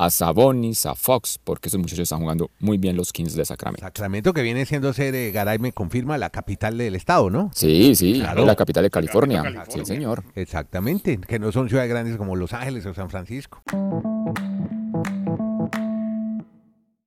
A 0.00 0.10
Sabonis, 0.10 0.86
a 0.86 0.94
Fox, 0.94 1.40
porque 1.42 1.68
esos 1.68 1.80
muchachos 1.80 2.04
están 2.04 2.20
jugando 2.20 2.50
muy 2.60 2.78
bien 2.78 2.96
los 2.96 3.12
Kings 3.12 3.34
de 3.34 3.44
Sacramento. 3.44 3.84
Sacramento 3.84 4.32
que 4.32 4.42
viene 4.42 4.64
siendo 4.64 4.92
ser, 4.92 5.12
eh, 5.16 5.32
Garay 5.32 5.58
me 5.58 5.72
confirma, 5.72 6.16
la 6.18 6.30
capital 6.30 6.78
del 6.78 6.94
estado, 6.94 7.30
¿no? 7.30 7.50
Sí, 7.52 7.96
sí, 7.96 8.20
Claro. 8.20 8.46
la 8.46 8.54
capital 8.54 8.84
de 8.84 8.90
California. 8.90 9.42
California. 9.42 9.84
Sí, 9.84 9.92
señor. 9.92 10.22
Exactamente, 10.36 11.18
que 11.18 11.40
no 11.40 11.50
son 11.50 11.68
ciudades 11.68 11.90
grandes 11.90 12.16
como 12.16 12.36
Los 12.36 12.52
Ángeles 12.52 12.86
o 12.86 12.94
San 12.94 13.10
Francisco. 13.10 13.60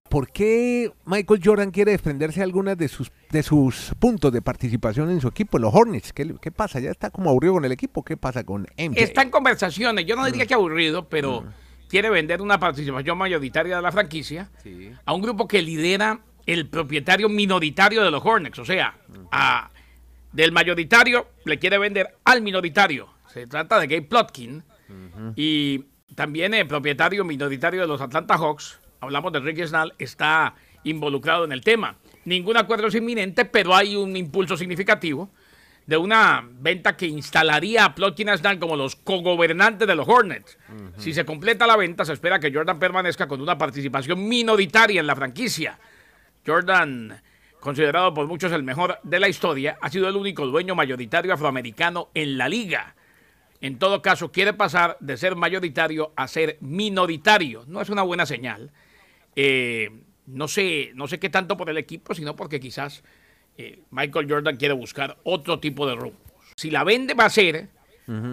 ¿Por 0.10 0.30
qué 0.30 0.92
Michael 1.06 1.40
Jordan 1.42 1.72
quiere 1.72 1.92
desprenderse 1.92 2.42
de 2.42 2.44
algunas 2.44 2.78
de 2.78 2.90
sus, 2.90 3.10
de 3.32 3.42
sus 3.42 3.94
puntos 3.98 4.34
de 4.34 4.42
participación 4.42 5.10
en 5.10 5.22
su 5.22 5.30
equipo, 5.30 5.58
los 5.58 5.74
Hornets? 5.74 6.12
¿Qué, 6.12 6.36
qué 6.42 6.52
pasa? 6.52 6.82
¿Ya 6.82 6.92
está 6.92 7.10
como 7.10 7.30
aburrido 7.30 7.54
con 7.54 7.64
el 7.64 7.72
equipo? 7.72 8.04
¿Qué 8.04 8.18
pasa 8.18 8.44
con 8.44 8.64
MJ? 8.78 9.00
Está 9.02 9.22
en 9.22 9.30
conversaciones. 9.30 10.06
Yo 10.06 10.18
no 10.18 10.26
diría 10.26 10.46
que 10.46 10.54
aburrido, 10.54 11.08
pero 11.08 11.46
quiere 11.92 12.10
vender 12.10 12.42
una 12.42 12.58
participación 12.58 13.18
mayoritaria 13.18 13.76
de 13.76 13.82
la 13.82 13.92
franquicia 13.92 14.50
Sí. 14.64 14.92
a 15.06 15.14
un 15.14 15.22
grupo 15.22 15.46
que 15.46 15.62
lidera 15.62 16.22
el 16.46 16.68
propietario 16.70 17.28
minoritario 17.28 18.02
de 18.02 18.10
los 18.10 18.24
Hornets. 18.26 18.58
O 18.60 18.66
sea, 18.66 18.96
a- 19.32 19.70
del 20.32 20.54
mayoritario 20.54 21.28
le 21.44 21.60
quiere 21.60 21.78
vender 21.78 22.16
al 22.24 22.42
minoritario. 22.42 23.10
Se 23.34 23.46
trata 23.46 23.78
de 23.78 23.88
Gabe 23.88 24.04
Plotkin 24.04 24.64
y 25.36 25.84
también 26.16 26.54
el 26.54 26.66
propietario 26.66 27.26
minoritario 27.26 27.82
de 27.82 27.88
los 27.88 28.00
Atlanta 28.00 28.38
Hawks. 28.38 28.80
Hablamos 29.02 29.34
de 29.34 29.42
Ricky 29.42 29.68
Snell, 29.68 29.94
está 30.00 30.56
involucrado 30.84 31.44
en 31.44 31.52
el 31.52 31.62
tema. 31.62 31.98
Ningún 32.24 32.56
acuerdo 32.56 32.88
es 32.88 32.96
inminente, 32.96 33.44
pero 33.44 33.76
hay 33.76 33.98
un 33.98 34.16
impulso 34.16 34.56
significativo 34.56 35.30
de 35.86 35.98
una 35.98 36.48
venta 36.50 36.96
que 36.96 37.08
instalaría 37.08 37.86
a 37.86 37.96
Plotkin 37.96 38.28
y 38.28 38.32
a 38.32 38.38
Snell 38.38 38.60
como 38.60 38.76
los 38.76 38.96
cogobernantes 38.96 39.88
de 39.88 39.96
los 39.96 40.08
Hornets. 40.08 40.58
Si 40.98 41.14
se 41.14 41.26
completa 41.26 41.68
la 41.68 41.76
venta, 41.76 42.06
se 42.06 42.14
espera 42.14 42.40
que 42.40 42.54
Jordan 42.54 42.80
permanezca 42.80 43.28
con 43.28 43.42
una 43.42 43.58
participación 43.58 44.28
minoritaria 44.28 45.02
en 45.02 45.08
la 45.08 45.16
franquicia. 45.16 45.80
Jordan, 46.46 47.22
considerado 47.60 48.14
por 48.14 48.28
muchos 48.28 48.52
el 48.52 48.64
mejor 48.64 49.00
de 49.04 49.20
la 49.20 49.28
historia, 49.28 49.78
ha 49.82 49.90
sido 49.90 50.08
el 50.08 50.16
único 50.16 50.46
dueño 50.46 50.76
mayoritario 50.76 51.34
afroamericano 51.34 52.10
en 52.14 52.38
la 52.38 52.48
liga. 52.48 52.96
En 53.60 53.78
todo 53.78 54.02
caso, 54.02 54.32
quiere 54.32 54.54
pasar 54.54 54.98
de 55.00 55.18
ser 55.18 55.36
mayoritario 55.36 56.14
a 56.16 56.28
ser 56.28 56.58
minoritario. 56.62 57.64
No 57.68 57.82
es 57.82 57.90
una 57.90 58.02
buena 58.02 58.26
señal. 58.26 58.72
Eh, 59.36 59.90
no, 60.26 60.48
sé, 60.48 60.92
no 60.96 61.08
sé 61.08 61.20
qué 61.20 61.30
tanto 61.30 61.58
por 61.58 61.70
el 61.70 61.78
equipo, 61.78 62.16
sino 62.16 62.36
porque 62.36 62.60
quizás 62.60 63.04
eh, 63.62 63.80
Michael 63.92 64.28
Jordan 64.30 64.58
quiere 64.58 64.74
buscar 64.74 65.18
otro 65.24 65.60
tipo 65.60 65.88
de 65.88 65.96
rumbo. 65.96 66.18
Si 66.56 66.70
la 66.72 66.84
vende 66.84 67.14
va 67.14 67.26
a 67.26 67.30
ser 67.30 67.70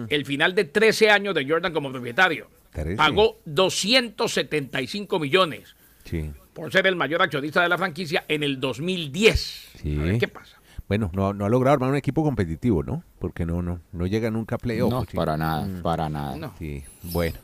el 0.09 0.25
final 0.25 0.53
de 0.55 0.65
13 0.65 1.09
años 1.09 1.33
de 1.33 1.47
Jordan 1.47 1.71
como 1.71 1.91
propietario. 1.91 2.49
13. 2.73 2.97
Pagó 2.97 3.39
275 3.45 5.19
millones 5.19 5.75
Sí. 6.03 6.31
por 6.53 6.71
ser 6.71 6.85
el 6.87 6.95
mayor 6.95 7.21
accionista 7.21 7.61
de 7.61 7.69
la 7.69 7.77
franquicia 7.77 8.25
en 8.27 8.43
el 8.43 8.59
2010. 8.59 9.69
Sí. 9.81 9.97
A 9.99 10.03
ver 10.03 10.17
qué 10.17 10.27
pasa. 10.27 10.57
Bueno, 10.87 11.11
no, 11.13 11.33
no 11.33 11.45
ha 11.45 11.49
logrado 11.49 11.75
armar 11.75 11.89
un 11.91 11.95
equipo 11.95 12.23
competitivo, 12.23 12.83
¿no? 12.83 13.03
Porque 13.19 13.45
no, 13.45 13.61
no, 13.61 13.79
no 13.91 14.07
llega 14.07 14.31
nunca 14.31 14.55
a 14.55 14.57
playoff. 14.57 14.89
No, 14.91 15.01
sí. 15.05 15.15
para 15.15 15.37
nada, 15.37 15.67
para 15.83 16.09
nada. 16.09 16.35
No. 16.35 16.53
Sí, 16.57 16.83
bueno. 17.03 17.37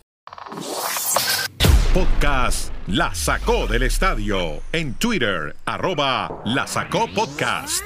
Podcast 1.99 2.73
La 2.88 3.15
Sacó 3.15 3.67
del 3.67 3.84
Estadio. 3.84 4.60
En 4.73 4.95
Twitter, 4.95 5.55
arroba 5.63 6.41
La 6.43 6.67
Sacó 6.67 7.08
Podcast. 7.15 7.86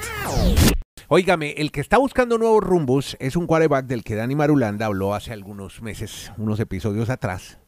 Óigame, 1.06 1.52
el 1.58 1.70
que 1.70 1.80
está 1.80 1.96
buscando 1.96 2.36
nuevos 2.36 2.60
rumbos 2.64 3.16
es 3.20 3.36
un 3.36 3.46
quarterback 3.46 3.86
del 3.86 4.02
que 4.02 4.16
Dani 4.16 4.34
Marulanda 4.34 4.86
habló 4.86 5.14
hace 5.14 5.32
algunos 5.32 5.80
meses, 5.80 6.32
unos 6.38 6.58
episodios 6.58 7.08
atrás, 7.08 7.58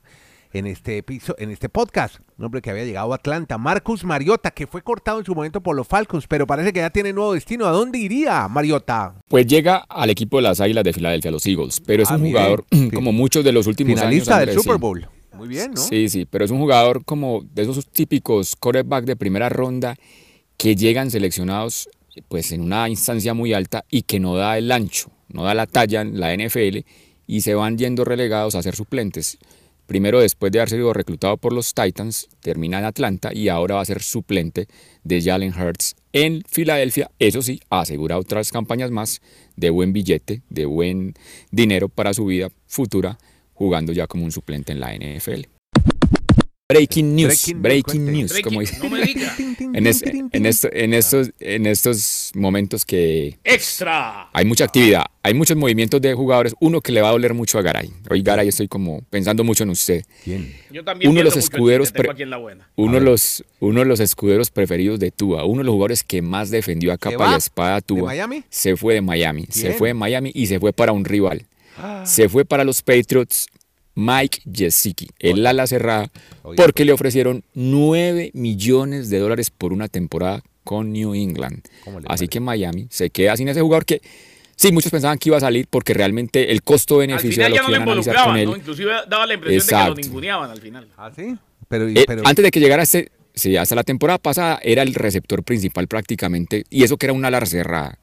en 0.52 0.66
este, 0.66 0.98
episo- 1.06 1.36
en 1.38 1.52
este 1.52 1.68
podcast. 1.68 2.16
Un 2.36 2.46
hombre 2.46 2.60
que 2.60 2.70
había 2.70 2.82
llegado 2.84 3.12
a 3.12 3.14
Atlanta, 3.14 3.56
Marcus 3.56 4.02
Mariota, 4.02 4.50
que 4.50 4.66
fue 4.66 4.82
cortado 4.82 5.20
en 5.20 5.24
su 5.24 5.36
momento 5.36 5.60
por 5.62 5.76
los 5.76 5.86
Falcons, 5.86 6.26
pero 6.26 6.44
parece 6.48 6.72
que 6.72 6.80
ya 6.80 6.90
tiene 6.90 7.12
nuevo 7.12 7.34
destino. 7.34 7.66
¿A 7.66 7.70
dónde 7.70 7.98
iría 8.00 8.48
Mariota? 8.48 9.14
Pues 9.28 9.46
llega 9.46 9.76
al 9.88 10.10
equipo 10.10 10.38
de 10.38 10.42
las 10.42 10.60
Águilas 10.60 10.82
de 10.82 10.92
Filadelfia, 10.92 11.30
los 11.30 11.46
Eagles, 11.46 11.80
pero 11.86 12.02
es 12.02 12.10
Ah, 12.10 12.16
un 12.16 12.22
bien. 12.24 12.34
jugador 12.34 12.64
Sí. 12.72 12.90
como 12.90 13.12
muchos 13.12 13.44
de 13.44 13.52
los 13.52 13.68
últimos 13.68 13.94
Finalista 13.94 14.32
años. 14.34 14.40
del 14.40 14.48
Andrés, 14.48 14.64
Super 14.64 14.74
sí. 14.76 14.80
Bowl. 14.80 15.08
Muy 15.34 15.48
bien, 15.48 15.72
¿no? 15.72 15.80
Sí, 15.80 16.08
sí, 16.08 16.26
pero 16.28 16.44
es 16.44 16.50
un 16.50 16.58
jugador 16.58 17.04
como 17.04 17.42
de 17.52 17.62
esos 17.62 17.86
típicos 17.86 18.54
quarterback 18.56 19.04
de 19.04 19.16
primera 19.16 19.48
ronda 19.48 19.96
que 20.56 20.76
llegan 20.76 21.10
seleccionados 21.10 21.88
pues 22.28 22.52
en 22.52 22.60
una 22.60 22.88
instancia 22.88 23.34
muy 23.34 23.52
alta 23.54 23.84
y 23.90 24.02
que 24.02 24.20
no 24.20 24.36
da 24.36 24.58
el 24.58 24.70
ancho, 24.70 25.10
no 25.28 25.44
da 25.44 25.54
la 25.54 25.66
talla 25.66 26.02
en 26.02 26.20
la 26.20 26.34
NFL 26.36 26.78
y 27.26 27.40
se 27.40 27.54
van 27.54 27.78
yendo 27.78 28.04
relegados 28.04 28.54
a 28.54 28.62
ser 28.62 28.76
suplentes. 28.76 29.38
Primero 29.86 30.20
después 30.20 30.52
de 30.52 30.60
haber 30.60 30.70
sido 30.70 30.92
reclutado 30.92 31.36
por 31.36 31.52
los 31.52 31.74
Titans, 31.74 32.28
termina 32.40 32.78
en 32.78 32.84
Atlanta 32.84 33.30
y 33.32 33.48
ahora 33.48 33.76
va 33.76 33.80
a 33.80 33.86
ser 33.86 34.02
suplente 34.02 34.68
de 35.02 35.20
Jalen 35.20 35.52
Hurts 35.52 35.96
en 36.12 36.42
Filadelfia. 36.48 37.10
Eso 37.18 37.42
sí, 37.42 37.60
asegura 37.68 38.18
otras 38.18 38.52
campañas 38.52 38.90
más 38.90 39.20
de 39.56 39.70
buen 39.70 39.92
billete, 39.92 40.42
de 40.48 40.66
buen 40.66 41.14
dinero 41.50 41.88
para 41.88 42.14
su 42.14 42.26
vida 42.26 42.50
futura, 42.66 43.18
jugando 43.62 43.92
ya 43.92 44.06
como 44.08 44.24
un 44.24 44.32
suplente 44.32 44.72
en 44.72 44.80
la 44.80 44.92
NFL. 44.94 45.42
Breaking 46.68 47.14
news, 47.14 47.52
breaking, 47.56 48.06
news, 48.10 48.40
como 48.42 48.60
dice. 48.60 48.78
No 48.78 48.88
me 48.88 49.02
diga. 49.02 49.34
En, 49.74 49.86
es- 49.86 50.02
en 50.02 50.44
esto- 50.46 50.68
en 50.72 50.92
estos, 50.94 51.30
en 51.40 51.66
estos 51.66 52.30
momentos 52.34 52.84
que 52.84 53.38
Extra. 53.44 54.28
hay 54.32 54.44
mucha 54.44 54.64
actividad, 54.64 55.04
hay 55.22 55.32
muchos 55.32 55.56
movimientos 55.56 56.00
de 56.02 56.12
jugadores, 56.12 56.54
uno 56.60 56.80
que 56.82 56.92
le 56.92 57.00
va 57.00 57.08
a 57.08 57.12
doler 57.12 57.32
mucho 57.32 57.58
a 57.58 57.62
Garay. 57.62 57.90
Hoy 58.10 58.20
Garay 58.22 58.48
estoy 58.48 58.68
como 58.68 59.00
pensando 59.08 59.44
mucho 59.44 59.62
en 59.64 59.70
usted. 59.70 60.02
¿Quién? 60.24 60.54
Yo 60.70 60.84
también 60.84 61.10
Uno 61.10 61.20
de 61.20 61.24
los 61.24 61.36
escuderos 61.38 61.90
pre-. 61.92 62.10
Uno 62.76 62.92
de, 62.94 63.00
los, 63.00 63.42
uno 63.60 63.80
de 63.80 63.86
los 63.86 64.00
escuderos 64.00 64.50
preferidos 64.50 64.98
de 65.00 65.10
Tua, 65.10 65.44
uno 65.46 65.58
de 65.58 65.64
los 65.64 65.72
jugadores 65.72 66.02
que 66.02 66.20
más 66.20 66.50
defendió 66.50 66.92
a 66.92 66.98
capa 66.98 67.30
y 67.30 67.34
a 67.34 67.36
espada 67.36 67.72
a 67.76 67.76
¿De 67.76 67.82
Tua, 67.82 68.08
Miami? 68.08 68.44
se 68.50 68.76
fue 68.76 68.94
de 68.94 69.00
Miami. 69.00 69.46
Se 69.48 69.72
fue 69.72 69.88
de 69.88 69.94
Miami 69.94 70.32
y 70.34 70.46
se 70.48 70.58
fue 70.60 70.72
para 70.74 70.92
un 70.92 71.04
rival. 71.04 71.46
Se 72.04 72.28
fue 72.28 72.44
para 72.44 72.62
los 72.64 72.82
Patriots 72.82 73.46
Mike 73.94 74.42
Gesicki, 74.50 75.08
el 75.18 75.46
ala 75.46 75.66
cerrada, 75.66 76.10
porque 76.56 76.84
le 76.84 76.92
ofrecieron 76.92 77.44
9 77.54 78.30
millones 78.34 79.10
de 79.10 79.18
dólares 79.18 79.50
por 79.50 79.72
una 79.72 79.88
temporada 79.88 80.42
con 80.64 80.92
New 80.92 81.14
England. 81.14 81.62
¿Cómo 81.84 82.00
le 82.00 82.06
Así 82.08 82.28
que 82.28 82.40
Miami 82.40 82.86
se 82.90 83.10
queda 83.10 83.36
sin 83.36 83.48
ese 83.48 83.60
jugador 83.60 83.84
que 83.84 84.00
sí, 84.56 84.72
muchos 84.72 84.90
pensaban 84.90 85.18
que 85.18 85.28
iba 85.28 85.36
a 85.36 85.40
salir 85.40 85.66
porque 85.68 85.92
realmente 85.92 86.52
el 86.52 86.62
costo-beneficio 86.62 87.42
ya 87.42 87.48
lo 87.48 87.56
no 87.56 87.62
que 87.66 87.70
lo 87.70 87.76
iban 87.76 87.88
a 87.88 87.92
analizar 87.92 88.14
involucraban, 88.14 88.30
con 88.30 88.38
él. 88.38 88.46
¿no? 88.46 88.56
Inclusive 88.56 88.92
daba 89.08 89.26
la 89.26 89.34
impresión 89.34 89.66
de 89.66 89.84
que 89.84 89.90
lo 89.90 89.94
ninguneaban 89.94 90.50
al 90.50 90.60
final. 90.60 90.88
¿Ah, 90.96 91.10
sí? 91.14 91.36
Pero, 91.68 91.88
Eh, 91.88 92.04
pero 92.06 92.22
antes 92.24 92.42
de 92.42 92.50
que 92.50 92.60
llegara 92.60 92.82
este, 92.82 93.10
sí, 93.34 93.56
hasta 93.56 93.74
la 93.74 93.84
temporada 93.84 94.18
pasada 94.18 94.58
era 94.62 94.82
el 94.82 94.94
receptor 94.94 95.42
principal 95.42 95.88
prácticamente, 95.88 96.64
y 96.70 96.84
eso 96.84 96.96
que 96.96 97.06
era 97.06 97.12
una 97.12 97.28
ala 97.28 97.44
cerrada. 97.44 97.98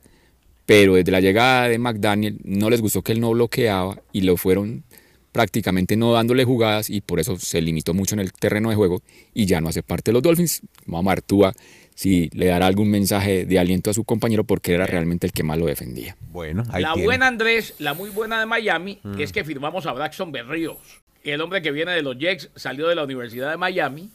Pero 0.66 0.96
desde 0.96 1.12
la 1.12 1.20
llegada 1.20 1.68
de 1.68 1.80
McDaniel 1.80 2.40
no 2.44 2.70
les 2.70 2.80
gustó 2.82 3.02
que 3.02 3.12
él 3.12 3.20
no 3.20 3.32
bloqueaba 3.32 3.98
y 4.12 4.22
lo 4.22 4.38
fueron 4.38 4.84
prácticamente 5.32 5.96
no 5.96 6.14
dándole 6.14 6.44
jugadas 6.44 6.90
y 6.90 7.02
por 7.02 7.20
eso 7.20 7.38
se 7.38 7.62
limitó 7.62 7.94
mucho 7.94 8.16
en 8.16 8.20
el 8.22 8.34
terreno 8.34 8.70
de 8.70 8.76
juego 8.76 9.02
y 9.34 9.46
ya 9.46 9.62
no 9.62 9.70
hace 9.70 9.84
parte 9.84 10.12
de 10.12 10.14
los 10.14 10.24
Dolphins. 10.24 10.62
Vamos 10.86 11.14
a 11.14 11.54
si 11.96 12.30
le 12.34 12.46
dará 12.46 12.66
algún 12.68 12.90
mensaje 12.90 13.46
de 13.46 13.60
aliento 13.60 13.90
a 13.90 13.94
su 13.94 14.06
compañero 14.06 14.46
porque 14.46 14.74
era 14.74 14.86
realmente 14.88 15.28
el 15.28 15.34
que 15.34 15.44
más 15.44 15.58
lo 15.58 15.66
defendía. 15.66 16.16
bueno, 16.32 16.64
ahí 16.72 16.82
la 16.82 16.94
tiene. 16.94 17.06
buena 17.08 17.28
Andrés, 17.28 17.76
la 17.80 17.94
muy 17.94 18.10
buena 18.10 18.40
de 18.40 18.46
Miami, 18.46 19.00
Mm. 19.04 19.20
es 19.20 19.34
que 19.34 19.44
firmamos 19.44 19.86
a 19.86 19.92
Braxton 19.92 20.32
Berríos. 20.32 20.78
El 21.26 21.42
hombre 21.42 21.62
que 21.62 21.72
viene 21.72 21.92
de 21.92 22.02
los 22.02 22.18
Jets 22.18 22.50
salió 22.56 22.88
de 22.88 22.96
la 22.96 23.04
Universidad 23.04 23.52
de 23.52 23.58
Miami. 23.58 24.10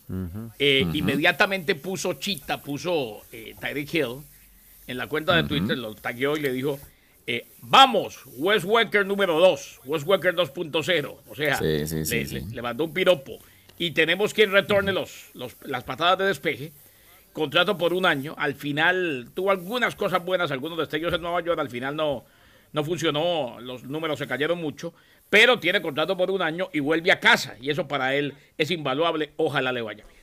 eh, 0.58 0.86
Inmediatamente 0.94 1.74
puso 1.74 2.14
chita, 2.14 2.62
puso 2.62 3.20
eh, 3.30 3.54
Tyreek 3.60 3.92
Hill 3.92 4.22
en 4.86 4.96
la 4.96 5.06
cuenta 5.06 5.36
de 5.36 5.42
Twitter, 5.44 5.76
lo 5.76 5.94
tagueó 5.94 6.38
y 6.38 6.40
le 6.40 6.52
dijo: 6.54 6.78
eh, 7.26 7.46
Vamos, 7.62 8.20
Wes 8.36 8.64
Welker 8.64 9.06
número 9.06 9.38
2, 9.38 9.80
Wes 9.86 10.02
Welker 10.04 10.34
2.0. 10.34 11.16
O 11.28 11.34
sea, 11.34 11.56
Sí, 11.56 11.86
sí, 11.86 11.96
le, 11.96 12.04
sí, 12.06 12.26
sí. 12.26 12.34
le- 12.40 12.54
le 12.54 12.62
mandó 12.62 12.84
un 12.84 12.92
piropo. 12.94 13.38
Y 13.78 13.90
tenemos 13.92 14.32
quien 14.34 14.52
retorne 14.52 14.92
los, 14.92 15.30
los- 15.34 15.56
las 15.62 15.82
patadas 15.84 16.18
de 16.18 16.26
despeje. 16.26 16.72
Contrato 17.32 17.76
por 17.76 17.92
un 17.92 18.06
año. 18.06 18.34
Al 18.38 18.54
final 18.54 19.28
tuvo 19.34 19.50
algunas 19.50 19.96
cosas 19.96 20.24
buenas, 20.24 20.50
algunos 20.52 20.78
destellos 20.78 21.12
en 21.14 21.22
Nueva 21.22 21.40
York. 21.42 21.58
Al 21.58 21.70
final 21.70 21.96
no, 21.96 22.24
no 22.72 22.84
funcionó, 22.84 23.56
los 23.60 23.82
números 23.84 24.18
se 24.20 24.26
cayeron 24.28 24.58
mucho. 24.60 24.94
Pero 25.30 25.58
tiene 25.58 25.82
contrato 25.82 26.16
por 26.16 26.30
un 26.30 26.42
año 26.42 26.68
y 26.72 26.78
vuelve 26.80 27.10
a 27.10 27.18
casa. 27.18 27.56
Y 27.60 27.70
eso 27.70 27.88
para 27.88 28.14
él 28.14 28.34
es 28.58 28.70
invaluable. 28.70 29.32
Ojalá 29.36 29.72
le 29.72 29.82
vaya 29.82 30.04
bien. 30.04 30.14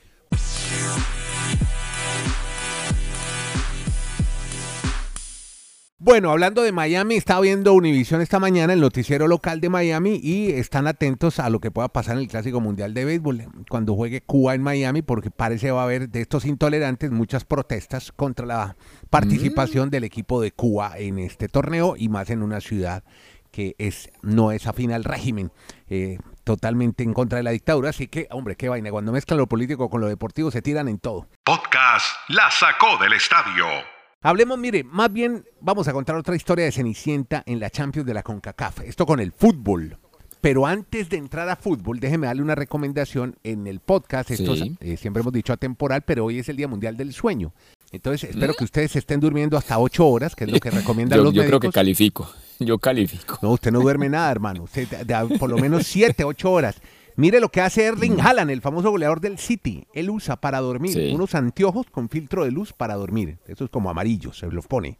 Bueno, 6.04 6.32
hablando 6.32 6.62
de 6.62 6.72
Miami, 6.72 7.14
estaba 7.14 7.42
viendo 7.42 7.72
Univisión 7.74 8.20
esta 8.22 8.40
mañana, 8.40 8.72
el 8.72 8.80
noticiero 8.80 9.28
local 9.28 9.60
de 9.60 9.68
Miami, 9.68 10.18
y 10.20 10.50
están 10.50 10.88
atentos 10.88 11.38
a 11.38 11.48
lo 11.48 11.60
que 11.60 11.70
pueda 11.70 11.86
pasar 11.86 12.16
en 12.16 12.22
el 12.22 12.28
Clásico 12.28 12.60
Mundial 12.60 12.92
de 12.92 13.04
Béisbol 13.04 13.46
cuando 13.68 13.94
juegue 13.94 14.20
Cuba 14.20 14.56
en 14.56 14.64
Miami, 14.64 15.02
porque 15.02 15.30
parece 15.30 15.70
va 15.70 15.82
a 15.82 15.84
haber 15.84 16.08
de 16.08 16.20
estos 16.20 16.44
intolerantes 16.44 17.12
muchas 17.12 17.44
protestas 17.44 18.10
contra 18.10 18.44
la 18.44 18.76
participación 19.10 19.90
del 19.90 20.02
equipo 20.02 20.40
de 20.40 20.50
Cuba 20.50 20.94
en 20.96 21.20
este 21.20 21.46
torneo 21.46 21.94
y 21.96 22.08
más 22.08 22.30
en 22.30 22.42
una 22.42 22.60
ciudad 22.60 23.04
que 23.52 23.76
es 23.78 24.10
no 24.22 24.50
es 24.50 24.66
afín 24.66 24.90
al 24.90 25.04
régimen, 25.04 25.52
eh, 25.88 26.18
totalmente 26.42 27.04
en 27.04 27.14
contra 27.14 27.36
de 27.36 27.44
la 27.44 27.52
dictadura. 27.52 27.90
Así 27.90 28.08
que, 28.08 28.26
hombre, 28.32 28.56
qué 28.56 28.68
vaina, 28.68 28.90
cuando 28.90 29.12
mezclan 29.12 29.38
lo 29.38 29.46
político 29.46 29.88
con 29.88 30.00
lo 30.00 30.08
deportivo 30.08 30.50
se 30.50 30.62
tiran 30.62 30.88
en 30.88 30.98
todo. 30.98 31.28
Podcast 31.44 32.06
La 32.26 32.50
Sacó 32.50 32.98
del 33.00 33.12
Estadio. 33.12 33.91
Hablemos, 34.22 34.56
mire, 34.58 34.84
más 34.84 35.12
bien 35.12 35.44
vamos 35.60 35.88
a 35.88 35.92
contar 35.92 36.16
otra 36.16 36.36
historia 36.36 36.64
de 36.64 36.72
Cenicienta 36.72 37.42
en 37.44 37.58
la 37.58 37.70
Champions 37.70 38.06
de 38.06 38.14
la 38.14 38.22
CONCACAF. 38.22 38.80
Esto 38.82 39.04
con 39.04 39.18
el 39.20 39.32
fútbol. 39.32 39.96
Pero 40.40 40.66
antes 40.66 41.08
de 41.08 41.16
entrar 41.18 41.48
a 41.48 41.54
fútbol, 41.56 42.00
déjeme 42.00 42.26
darle 42.26 42.42
una 42.42 42.54
recomendación 42.56 43.36
en 43.44 43.66
el 43.68 43.78
podcast. 43.80 44.30
Esto 44.32 44.56
Sí. 44.56 44.76
eh, 44.80 44.96
siempre 44.96 45.20
hemos 45.20 45.32
dicho 45.32 45.52
atemporal, 45.52 46.02
pero 46.02 46.24
hoy 46.24 46.38
es 46.40 46.48
el 46.48 46.56
Día 46.56 46.66
Mundial 46.66 46.96
del 46.96 47.12
Sueño. 47.12 47.52
Entonces, 47.92 48.30
espero 48.30 48.54
que 48.54 48.64
ustedes 48.64 48.94
estén 48.96 49.20
durmiendo 49.20 49.56
hasta 49.56 49.78
ocho 49.78 50.06
horas, 50.08 50.34
que 50.34 50.44
es 50.44 50.50
lo 50.52 50.58
que 50.58 50.70
recomiendan 50.70 51.18
Yo, 51.18 51.24
los 51.24 51.32
yo 51.34 51.42
creo 51.44 51.60
que 51.60 51.66
médicos. 51.68 51.74
califico, 51.74 52.30
yo 52.58 52.78
califico. 52.78 53.38
No, 53.42 53.50
usted 53.52 53.70
no 53.70 53.80
duerme 53.80 54.08
nada, 54.08 54.30
hermano. 54.32 54.64
Usted 54.64 54.88
da- 54.88 55.04
da 55.24 55.28
por 55.38 55.48
lo 55.50 55.58
menos 55.58 55.86
siete, 55.86 56.24
ocho 56.24 56.50
horas. 56.50 56.76
Mire 57.16 57.40
lo 57.40 57.50
que 57.50 57.60
hace 57.60 57.84
Erling 57.84 58.20
Haaland, 58.20 58.50
el 58.50 58.60
famoso 58.62 58.90
goleador 58.90 59.20
del 59.20 59.38
City. 59.38 59.86
Él 59.94 60.10
usa 60.10 60.36
para 60.40 60.60
dormir 60.60 60.92
Sí. 60.94 61.12
unos 61.14 61.34
anteojos 61.34 61.86
con 61.90 62.08
filtro 62.08 62.44
de 62.44 62.50
luz 62.50 62.72
para 62.72 62.94
dormir. 62.94 63.38
Eso 63.46 63.64
es 63.64 63.70
como 63.70 63.90
amarillo, 63.90 64.32
se 64.32 64.46
los 64.48 64.66
pone. 64.66 64.98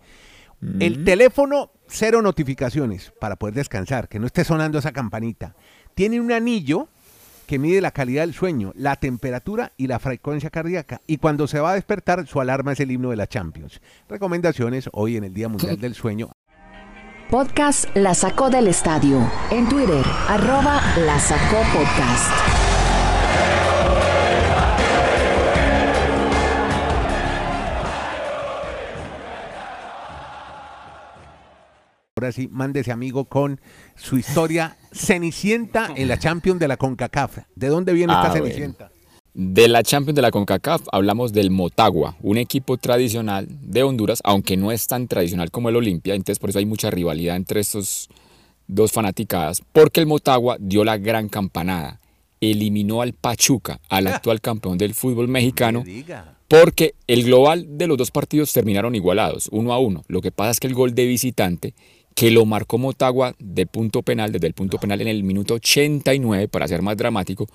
El 0.79 1.03
teléfono, 1.03 1.73
cero 1.89 2.23
notificaciones 2.23 3.13
para 3.21 3.35
poder 3.35 3.55
descansar, 3.55 4.09
que 4.09 4.21
no 4.21 4.27
esté 4.27 4.45
sonando 4.45 4.79
esa 4.79 4.93
campanita. 4.93 5.57
Tiene 5.97 6.21
un 6.21 6.31
anillo 6.31 6.87
que 7.47 7.59
mide 7.59 7.81
la 7.81 7.91
calidad 7.91 8.23
del 8.23 8.33
sueño, 8.33 8.73
la 8.77 8.95
temperatura 8.95 9.73
y 9.77 9.89
la 9.89 9.99
frecuencia 9.99 10.51
cardíaca. 10.51 11.01
Y 11.09 11.17
cuando 11.17 11.49
se 11.49 11.59
va 11.59 11.73
a 11.73 11.75
despertar, 11.75 12.29
su 12.29 12.41
alarma 12.41 12.73
es 12.73 12.81
el 12.81 12.93
himno 12.93 13.11
de 13.11 13.17
la 13.17 13.27
Champions. 13.27 13.81
Recomendaciones 14.09 14.89
hoy 14.93 15.17
en 15.17 15.25
el 15.25 15.35
Día 15.35 15.49
Mundial 15.49 15.77
del 15.81 15.95
Sueño. 15.95 16.31
Podcast 17.33 17.87
La 17.97 18.13
Sacó 18.15 18.51
del 18.51 18.69
Estadio. 18.69 19.19
En 19.51 19.67
Twitter, 19.67 20.05
arroba 20.29 20.83
La 20.99 21.19
Sacó 21.19 21.63
Podcast. 21.73 22.31
Ahora 32.17 32.31
sí, 32.33 32.49
mándese 32.53 32.93
amigo 32.93 33.25
con 33.25 33.61
su 33.97 34.19
historia 34.19 34.77
Cenicienta 34.93 35.89
en 35.97 36.09
la 36.09 36.19
Champions 36.19 36.61
de 36.61 36.69
la 36.69 36.77
CONCACAF. 36.77 37.39
¿De 37.57 37.69
dónde 37.69 37.95
viene 37.95 38.13
Ah, 38.13 38.19
esta 38.19 38.31
bueno. 38.31 38.45
Cenicienta? 38.45 38.92
De 39.35 39.67
la 39.67 39.83
Champions 39.83 40.15
de 40.15 40.21
la 40.21 40.31
CONCACAF 40.31 40.83
hablamos 40.93 41.33
del 41.33 41.51
Motagua, 41.51 42.17
un 42.21 42.37
equipo 42.37 42.77
tradicional 42.77 43.49
de 43.49 43.83
Honduras, 43.83 44.21
aunque 44.25 44.59
no 44.59 44.73
es 44.73 44.87
tan 44.87 45.09
tradicional 45.09 45.51
como 45.51 45.71
el 45.71 45.77
Olimpia, 45.77 46.15
entonces 46.15 46.39
por 46.39 46.51
eso 46.51 46.59
hay 46.59 46.67
mucha 46.67 46.91
rivalidad 46.91 47.37
entre 47.37 47.61
estos 47.61 48.11
dos 48.69 48.93
fanaticadas, 48.93 49.63
porque 49.73 50.01
el 50.01 50.07
Motagua 50.07 50.59
dio 50.61 50.85
la 50.85 50.99
gran 50.99 51.31
campanada, 51.31 51.99
eliminó 52.43 53.01
al 53.01 53.15
Pachuca, 53.15 53.81
al 53.89 54.07
actual 54.09 54.43
campeón 54.43 54.77
del 54.77 54.93
fútbol 54.93 55.29
mexicano, 55.29 55.83
porque 56.47 56.95
el 57.07 57.25
global 57.25 57.67
de 57.79 57.87
los 57.87 57.97
dos 57.97 58.11
partidos 58.11 58.53
terminaron 58.53 58.95
igualados, 58.95 59.49
uno 59.51 59.73
a 59.73 59.79
uno. 59.79 60.05
Lo 60.09 60.21
que 60.21 60.31
pasa 60.31 60.51
es 60.51 60.61
que 60.61 60.67
el 60.67 60.75
gol 60.75 60.95
de 60.95 61.07
visitante, 61.07 61.73
que 62.15 62.31
lo 62.31 62.45
marcó 62.45 62.77
Motagua 62.77 63.35
de 63.39 63.65
punto 63.65 64.03
penal, 64.03 64.31
desde 64.31 64.49
el 64.49 64.53
punto 64.53 64.77
penal 64.77 65.01
en 65.01 65.09
el 65.09 65.25
minuto 65.25 65.55
89, 65.55 66.49
para 66.49 66.69
ser 66.69 66.83
más 66.83 66.99
dramático, 66.99 67.49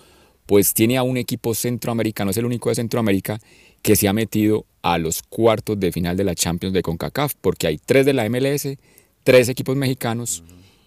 pues 0.47 0.73
tiene 0.73 0.97
a 0.97 1.03
un 1.03 1.17
equipo 1.17 1.53
centroamericano, 1.53 2.31
es 2.31 2.37
el 2.37 2.45
único 2.45 2.69
de 2.69 2.75
Centroamérica 2.75 3.39
que 3.83 3.95
se 3.95 4.07
ha 4.07 4.13
metido 4.13 4.65
a 4.81 4.97
los 4.97 5.21
cuartos 5.21 5.79
de 5.79 5.91
final 5.91 6.17
de 6.17 6.23
la 6.23 6.33
Champions 6.33 6.73
de 6.73 6.81
CONCACAF, 6.81 7.35
porque 7.39 7.67
hay 7.67 7.77
tres 7.77 8.05
de 8.07 8.13
la 8.13 8.27
MLS, 8.29 8.77
tres 9.23 9.49
equipos 9.49 9.75
mexicanos 9.75 10.43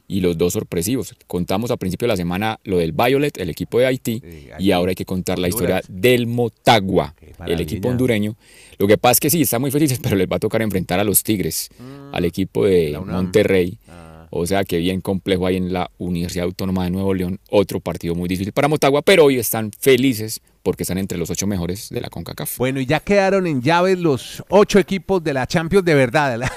y 0.08 0.20
los 0.22 0.36
dos 0.36 0.54
sorpresivos. 0.54 1.14
Contamos 1.28 1.70
a 1.70 1.76
principio 1.76 2.06
de 2.06 2.12
la 2.14 2.16
semana 2.16 2.58
lo 2.64 2.78
del 2.78 2.90
Violet, 2.92 3.38
el 3.38 3.48
equipo 3.48 3.78
de 3.78 3.86
Haití, 3.86 4.20
Sí, 4.20 4.48
y 4.58 4.72
ahora 4.72 4.90
hay 4.90 4.96
que 4.96 5.04
contar 5.04 5.38
la 5.38 5.46
historia 5.48 5.82
del 5.88 6.26
Motagua, 6.26 7.14
el 7.46 7.60
equipo 7.60 7.88
hondureño. 7.90 8.34
Lo 8.78 8.88
que 8.88 8.98
pasa 8.98 9.12
es 9.12 9.20
que 9.20 9.30
sí, 9.30 9.42
están 9.42 9.60
muy 9.60 9.70
felices, 9.70 9.98
pero 10.02 10.16
les 10.16 10.26
va 10.26 10.36
a 10.36 10.40
tocar 10.40 10.62
enfrentar 10.62 10.98
a 10.98 11.04
los 11.04 11.22
Tigres, 11.22 11.68
al 12.12 12.24
equipo 12.24 12.64
de 12.64 12.98
Mm. 12.98 13.10
Monterrey. 13.10 13.78
Ah. 13.88 14.09
O 14.30 14.46
sea 14.46 14.62
que 14.64 14.78
bien 14.78 15.00
complejo 15.00 15.46
ahí 15.46 15.56
en 15.56 15.72
la 15.72 15.90
Universidad 15.98 16.44
Autónoma 16.46 16.84
de 16.84 16.90
Nuevo 16.90 17.12
León, 17.14 17.40
otro 17.50 17.80
partido 17.80 18.14
muy 18.14 18.28
difícil 18.28 18.52
para 18.52 18.68
Motagua, 18.68 19.02
pero 19.02 19.24
hoy 19.24 19.38
están 19.38 19.72
felices 19.78 20.40
porque 20.62 20.84
están 20.84 20.98
entre 20.98 21.18
los 21.18 21.30
ocho 21.30 21.46
mejores 21.46 21.88
de 21.88 22.00
la 22.00 22.10
CONCACAF. 22.10 22.58
Bueno, 22.58 22.80
y 22.80 22.86
ya 22.86 23.00
quedaron 23.00 23.46
en 23.46 23.60
llaves 23.62 23.98
los 23.98 24.44
ocho 24.50 24.78
equipos 24.78 25.24
de 25.24 25.32
la 25.34 25.46
Champions 25.46 25.84
de 25.84 25.94
verdad, 25.94 26.38
la, 26.38 26.52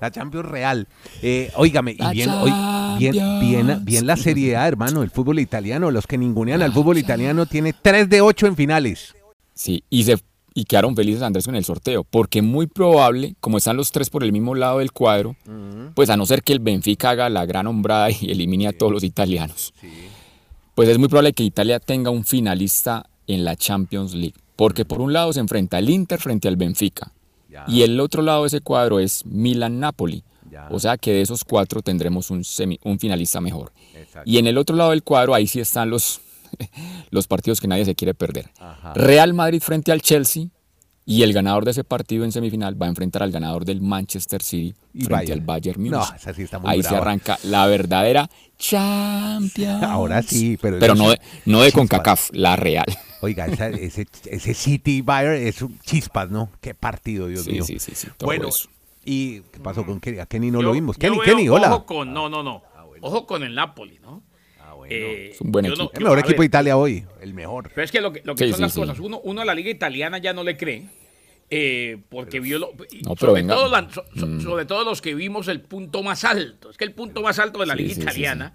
la 0.00 0.10
Champions 0.10 0.46
real. 0.46 0.86
Eh, 1.22 1.50
óigame, 1.56 1.96
y 1.98 2.10
bien, 2.12 2.30
hoy- 2.30 2.98
bien, 2.98 3.12
bien, 3.40 3.84
bien 3.84 4.06
la 4.06 4.16
Serie 4.16 4.56
A, 4.56 4.68
hermano, 4.68 5.02
el 5.02 5.10
fútbol 5.10 5.38
italiano. 5.40 5.90
Los 5.90 6.06
que 6.06 6.18
ningunean 6.18 6.62
al 6.62 6.72
fútbol 6.72 6.98
italiano 6.98 7.46
tiene 7.46 7.72
tres 7.72 8.08
de 8.08 8.20
ocho 8.20 8.46
en 8.46 8.56
finales. 8.56 9.14
Sí, 9.54 9.82
y, 9.90 10.04
se, 10.04 10.18
y 10.56 10.64
quedaron 10.64 10.96
felices 10.96 11.20
Andrés 11.22 11.44
con 11.44 11.54
el 11.54 11.64
sorteo, 11.64 12.02
porque 12.02 12.40
muy 12.40 12.66
probable, 12.66 13.36
como 13.40 13.58
están 13.58 13.76
los 13.76 13.92
tres 13.92 14.08
por 14.08 14.24
el 14.24 14.32
mismo 14.32 14.54
lado 14.54 14.78
del 14.78 14.90
cuadro, 14.90 15.36
pues 15.94 16.08
a 16.08 16.16
no 16.16 16.24
ser 16.24 16.42
que 16.42 16.54
el 16.54 16.60
Benfica 16.60 17.10
haga 17.10 17.28
la 17.28 17.44
gran 17.44 17.66
hombrada 17.66 18.10
y 18.10 18.30
elimine 18.30 18.66
a 18.66 18.72
todos 18.72 18.90
los 18.90 19.04
italianos, 19.04 19.74
pues 20.74 20.88
es 20.88 20.98
muy 20.98 21.08
probable 21.08 21.34
que 21.34 21.42
Italia 21.44 21.78
tenga 21.78 22.10
un 22.10 22.24
finalista 22.24 23.06
en 23.26 23.44
la 23.44 23.54
Champions 23.54 24.14
League, 24.14 24.34
porque 24.56 24.84
por 24.86 25.00
un 25.00 25.12
lado 25.12 25.32
se 25.32 25.40
enfrenta 25.40 25.78
el 25.78 25.90
Inter 25.90 26.18
frente 26.20 26.48
al 26.48 26.56
Benfica, 26.56 27.12
y 27.68 27.82
el 27.82 28.00
otro 28.00 28.22
lado 28.22 28.42
de 28.42 28.48
ese 28.48 28.60
cuadro 28.62 28.98
es 28.98 29.24
Milan-Napoli, 29.26 30.22
o 30.70 30.78
sea 30.80 30.96
que 30.96 31.12
de 31.12 31.20
esos 31.20 31.44
cuatro 31.44 31.82
tendremos 31.82 32.30
un, 32.30 32.44
semi- 32.44 32.78
un 32.84 32.98
finalista 32.98 33.40
mejor. 33.42 33.72
Y 34.24 34.38
en 34.38 34.46
el 34.46 34.56
otro 34.56 34.74
lado 34.76 34.90
del 34.90 35.02
cuadro, 35.02 35.34
ahí 35.34 35.46
sí 35.46 35.60
están 35.60 35.90
los, 35.90 36.20
los 37.10 37.26
partidos 37.26 37.60
que 37.60 37.68
nadie 37.68 37.84
se 37.84 37.94
quiere 37.94 38.14
perder. 38.14 38.50
Real 38.94 39.34
Madrid 39.34 39.60
frente 39.60 39.92
al 39.92 40.02
Chelsea 40.02 40.46
y 41.08 41.22
el 41.22 41.32
ganador 41.32 41.64
de 41.64 41.70
ese 41.70 41.84
partido 41.84 42.24
en 42.24 42.32
semifinal 42.32 42.80
va 42.80 42.86
a 42.86 42.88
enfrentar 42.88 43.22
al 43.22 43.30
ganador 43.30 43.64
del 43.64 43.80
Manchester 43.80 44.42
City 44.42 44.74
Y 44.92 45.04
frente 45.04 45.12
Bayern. 45.14 45.40
al 45.40 45.46
Bayern 45.46 45.84
No, 45.84 45.98
Múnich. 46.00 46.14
esa 46.16 46.34
sí 46.34 46.42
está 46.42 46.58
muy 46.58 46.70
ahí 46.70 46.82
se 46.82 46.96
arranca 46.96 47.38
la 47.44 47.66
verdadera 47.66 48.28
Champions. 48.58 49.82
Ahora 49.84 50.22
sí, 50.22 50.58
pero 50.60 50.94
no 50.94 51.10
de, 51.10 51.20
no 51.44 51.60
de. 51.60 51.72
CONCACAF, 51.72 52.30
la 52.32 52.56
Real. 52.56 52.86
Oiga, 53.20 53.46
esa- 53.46 53.68
ese, 53.68 54.06
ese 54.26 54.54
City 54.54 55.00
Bayern 55.02 55.46
es 55.46 55.62
un 55.62 55.78
chispas, 55.80 56.30
¿no? 56.30 56.50
Qué 56.60 56.74
partido, 56.74 57.28
Dios 57.28 57.44
Sí, 57.44 57.52
mío. 57.52 57.64
sí, 57.64 57.78
sí, 57.78 57.92
sí, 57.94 58.08
todo 58.16 58.26
bueno, 58.26 58.48
eso. 58.48 58.68
¿y 59.04 59.40
qué 59.52 59.60
pasó 59.62 59.86
con 59.86 60.00
Kenny? 60.00 60.18
A 60.18 60.26
Kenny 60.26 60.50
no 60.50 60.58
Yo- 60.60 60.68
lo 60.68 60.72
vimos. 60.72 60.96
Kenny, 60.98 61.16
veo- 61.16 61.24
Kenny, 61.24 61.48
hola. 61.48 61.68
Ojo 61.74 61.86
con, 61.86 62.12
no, 62.12 62.28
no, 62.28 62.42
no. 62.42 62.62
Ojo 63.02 63.26
con 63.26 63.42
el 63.42 63.54
Napoli, 63.54 63.98
¿no? 64.00 64.22
Eh, 64.90 65.30
Es 65.32 65.40
un 65.40 65.52
buen 65.52 65.66
equipo. 65.66 65.90
El 65.94 66.02
mejor 66.02 66.18
equipo 66.18 66.32
ver, 66.32 66.40
de 66.40 66.46
Italia 66.46 66.76
hoy, 66.76 67.04
el 67.20 67.34
mejor. 67.34 67.70
Pero 67.74 67.84
es 67.84 67.90
que 67.92 68.00
lo 68.00 68.12
que, 68.12 68.22
lo 68.24 68.34
que 68.34 68.44
Sí, 68.44 68.50
son 68.50 68.56
sí, 68.56 68.62
las 68.62 68.72
sí. 68.74 68.80
cosas, 68.80 68.98
uno, 69.00 69.20
uno 69.24 69.40
a 69.40 69.44
la 69.44 69.54
liga 69.54 69.70
italiana 69.70 70.18
ya 70.18 70.32
no 70.32 70.42
le 70.44 70.56
cree, 70.56 70.84
eh, 71.50 71.98
porque 72.08 72.40
vio 72.40 72.58
lo, 72.58 72.72
No, 72.72 72.76
pero 73.14 73.16
sobre, 73.16 73.32
venga. 73.42 73.54
todo 73.54 73.70
la- 73.70 73.90
so- 73.90 74.04
so- 74.16 74.40
sobre 74.40 74.64
todo 74.64 74.84
los 74.84 75.00
que 75.00 75.14
vimos 75.14 75.48
el 75.48 75.60
punto 75.60 76.02
más 76.02 76.24
alto. 76.24 76.70
Es 76.70 76.76
que 76.76 76.84
el 76.84 76.92
punto 76.92 77.22
más 77.22 77.38
alto 77.38 77.60
de 77.60 77.66
la 77.66 77.74
Sí, 77.74 77.82
liga 77.82 77.90
sí, 77.90 77.94
sí, 77.96 78.02
italiana 78.02 78.52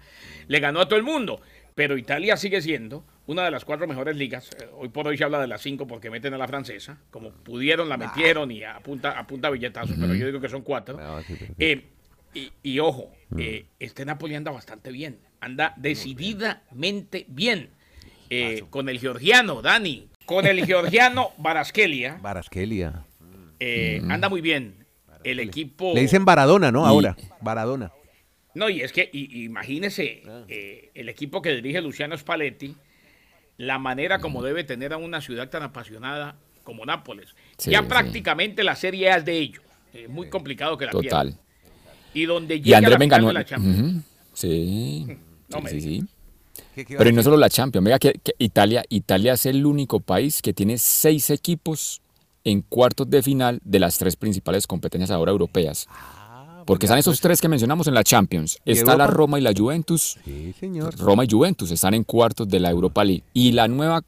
le 0.48 0.60
ganó 0.60 0.80
a 0.80 0.86
todo 0.88 0.98
el 0.98 1.04
mundo. 1.04 1.40
Pero 1.74 1.96
Italia 1.96 2.36
sigue 2.36 2.60
siendo 2.60 3.02
una 3.26 3.44
de 3.46 3.50
las 3.50 3.64
cuatro 3.64 3.86
mejores 3.86 4.14
ligas. 4.14 4.50
Eh, 4.60 4.66
Hoy 4.74 4.90
por 4.90 5.08
hoy 5.08 5.16
se 5.16 5.24
habla 5.24 5.40
de 5.40 5.46
las 5.46 5.62
cinco 5.62 5.86
porque 5.86 6.10
meten 6.10 6.34
a 6.34 6.38
la 6.38 6.46
francesa. 6.46 6.98
Como 7.10 7.30
pudieron, 7.30 7.88
la 7.88 7.96
metieron 7.96 8.50
y 8.50 8.62
a 8.62 8.78
punta, 8.80 9.18
a 9.18 9.26
punta 9.26 9.48
billetazos, 9.48 9.96
pero 9.98 10.14
yo 10.14 10.26
digo 10.26 10.38
que 10.38 10.50
son 10.50 10.60
cuatro. 10.60 10.98
No, 11.00 11.22
sí, 11.22 11.34
pero- 11.38 11.54
Eh, 11.58 11.86
y, 12.34 12.52
y 12.62 12.78
ojo, 12.78 13.10
eh, 13.38 13.64
este 13.78 14.04
Napoli 14.04 14.34
anda 14.34 14.50
bastante 14.50 14.92
bien, 14.92 15.18
anda 15.42 15.74
decididamente 15.76 17.26
bien. 17.28 17.70
Eh, 18.30 18.64
con 18.70 18.88
el 18.88 18.98
georgiano, 18.98 19.60
Dani, 19.60 20.08
con 20.24 20.46
el 20.46 20.64
georgiano 20.64 21.32
Baraskelia, 21.38 22.18
Baraskelia. 22.22 23.04
eh, 23.60 24.00
anda 24.08 24.30
muy 24.30 24.40
bien. 24.40 24.86
El 25.22 25.38
equipo... 25.38 25.92
Le 25.94 26.00
dicen 26.00 26.24
Baradona, 26.24 26.72
¿no? 26.72 26.84
Y- 26.84 26.88
Ahora, 26.88 27.16
Baradona. 27.42 27.92
No, 28.54 28.68
y 28.70 28.80
es 28.80 28.92
que, 28.92 29.08
y- 29.12 29.44
imagínese, 29.44 30.22
Ah. 30.26 30.44
eh, 30.48 30.90
el 30.94 31.08
equipo 31.10 31.42
que 31.42 31.50
dirige 31.50 31.80
Luciano 31.82 32.16
Spalletti, 32.16 32.74
la 33.58 33.78
manera 33.78 34.18
como 34.20 34.42
debe 34.42 34.64
tener 34.64 34.92
a 34.92 34.96
una 34.96 35.20
ciudad 35.20 35.48
tan 35.50 35.62
apasionada 35.62 36.36
como 36.64 36.84
Nápoles. 36.86 37.34
Sí, 37.58 37.70
ya 37.70 37.80
sí. 37.80 37.86
prácticamente 37.86 38.64
la 38.64 38.76
serie 38.76 39.10
A 39.10 39.16
es 39.18 39.24
de 39.24 39.36
ellos. 39.38 39.62
Es 39.92 40.08
muy 40.08 40.28
complicado 40.30 40.76
que 40.78 40.86
la 40.86 40.92
Total. 40.92 41.28
pierdan. 41.28 41.40
Y 42.14 42.24
donde 42.24 42.56
Y 42.56 42.62
llega 42.62 42.78
Andrés 42.78 42.92
la 42.94 42.98
venga, 42.98 43.16
final 43.16 43.22
no, 43.22 43.28
de 43.28 43.34
la 43.34 43.44
Champions. 43.44 43.78
Ujú, 43.80 44.02
sí, 44.32 45.06
No 45.52 45.58
sí, 45.58 45.62
me 45.64 45.70
sí, 45.70 45.80
sí. 45.80 46.04
¿Qué- 46.74 46.84
qué 46.84 46.92
iba 46.94 46.98
Pero 46.98 47.10
y 47.10 47.12
no 47.12 47.22
solo 47.22 47.36
la 47.36 47.48
Champions, 47.50 47.84
vea 47.84 47.98
que, 47.98 48.12
que 48.22 48.32
Italia, 48.38 48.84
Italia 48.88 49.34
es 49.34 49.46
el 49.46 49.64
único 49.64 50.00
país 50.00 50.42
que 50.42 50.52
tiene 50.52 50.78
seis 50.78 51.30
equipos 51.30 52.00
en 52.44 52.62
cuartos 52.62 53.08
de 53.08 53.22
final 53.22 53.60
de 53.64 53.78
las 53.78 53.98
tres 53.98 54.16
principales 54.16 54.66
competencias 54.66 55.10
ahora 55.10 55.30
europeas. 55.32 55.86
Porque 56.66 56.86
están 56.86 56.98
esos 56.98 57.20
tres 57.20 57.40
que 57.40 57.48
mencionamos 57.48 57.88
en 57.88 57.94
la 57.94 58.04
Champions. 58.04 58.58
¿Y 58.64 58.72
Está 58.72 58.96
la? 58.96 59.06
Roma 59.08 59.38
y 59.38 59.42
la 59.42 59.52
Juventus. 59.56 60.16
Sí, 60.24 60.54
señor. 60.60 60.96
Roma 60.96 61.24
y 61.24 61.28
Juventus 61.28 61.70
están 61.72 61.94
en 61.94 62.04
cuartos 62.04 62.48
de 62.48 62.60
la 62.60 62.70
Europa 62.70 63.02
League. 63.04 63.24
Y 63.34 63.50
la 63.52 63.66
nueva 63.66 64.02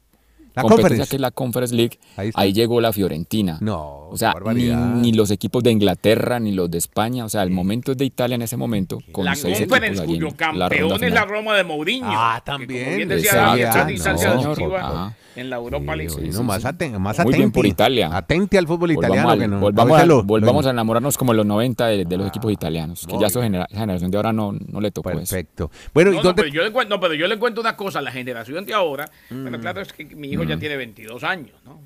La 0.55 0.61
competencia 0.61 0.87
Conference. 0.89 1.09
que 1.09 1.15
es 1.15 1.21
la 1.21 1.31
Conference 1.31 1.75
League, 1.75 1.99
Ahí 2.35 2.53
llegó 2.53 2.79
la 2.81 2.93
Fiorentina. 2.93 3.57
No, 3.61 4.07
O 4.09 4.17
sea, 4.17 4.33
ni, 4.53 5.11
los 5.13 5.31
equipos 5.31 5.61
de 5.63 5.71
Inglaterra 5.71 6.39
ni 6.39 6.51
los 6.51 6.69
de 6.71 6.77
España. 6.77 7.25
O 7.25 7.29
sea, 7.29 7.43
el 7.43 7.51
momento 7.51 7.91
es 7.91 7.97
de 7.97 8.05
Italia 8.05 8.35
en 8.35 8.41
ese 8.41 8.55
momento. 8.57 8.99
Con 9.11 9.25
La 9.25 9.35
seis 9.35 9.59
Conference, 9.59 10.03
equipos 10.03 10.05
cuyo 10.33 10.37
campeón 10.37 11.03
es 11.03 11.13
la. 11.13 11.25
Roma 11.25 11.55
de 11.57 11.63
Mourinho. 11.63 12.07
Ah, 12.09 12.41
que 12.43 12.51
también, 12.51 12.83
Como 12.85 12.95
bien 12.97 13.09
decía 13.09 13.31
exacto, 13.31 13.77
no, 13.79 13.85
distancia 13.85 14.37
ah. 14.79 15.13
en 15.35 15.49
la 15.49 15.55
Europa 15.57 15.95
League. 15.95 16.09
sí, 16.09 16.31
sí, 16.31 16.43
más, 16.43 16.63
aten- 16.63 16.97
más 16.99 17.19
Muy 17.25 17.33
bien 17.33 17.51
por 17.51 17.65
Italia. 17.65 18.09
Atenti 18.15 18.55
al 18.57 18.67
fútbol 18.67 18.91
italiano. 18.91 19.37
que 19.37 19.47
no, 19.47 19.59
volvamos, 19.59 19.99
a 19.99 20.05
lo- 20.05 20.23
volvamos 20.23 20.63
lo- 20.63 20.69
a 20.69 20.71
enamorarnos 20.71 21.17
como 21.17 21.33
en 21.33 21.37
los 21.37 21.45
90 21.45 21.87
de, 21.87 22.05
de 22.05 22.17
los 22.17 22.27
equipos 22.27 22.51
italianos. 22.53 23.05
Que 23.05 23.17
ya 23.19 23.29
genera- 23.29 23.67
esa 23.69 23.79
generación 23.81 24.11
de 24.11 24.17
ahora 24.17 24.31
no, 24.31 24.53
no 24.53 24.79
le 24.79 24.91
tocó 24.91 25.09
eso. 25.09 25.19
Perfecto. 25.19 25.71
Bueno, 25.93 26.11
¿y 26.11 26.13
No, 26.13 26.19
no, 26.19 26.23
dónde? 26.29 26.43
pero 26.43 26.53
yo 26.55 26.63
le 26.63 26.71
cuento, 26.71 26.95
no, 26.95 27.01
pero 27.01 27.13
yo 27.15 27.27
le 27.27 27.37
cuento 27.37 27.59
una 27.59 27.75
cosa, 27.75 28.01
la 28.01 28.11
generación 28.11 28.65
de 28.65 28.73
ahora, 28.73 29.09
pero 29.29 29.59
claro 29.59 29.81
es 29.81 29.91
que 29.91 30.05
mi 30.15 30.29
hijo 30.29 30.43
Ya 30.47 30.57
tiene 30.59 30.77
22 30.77 31.23
años, 31.23 31.55
¿no? 31.65 31.81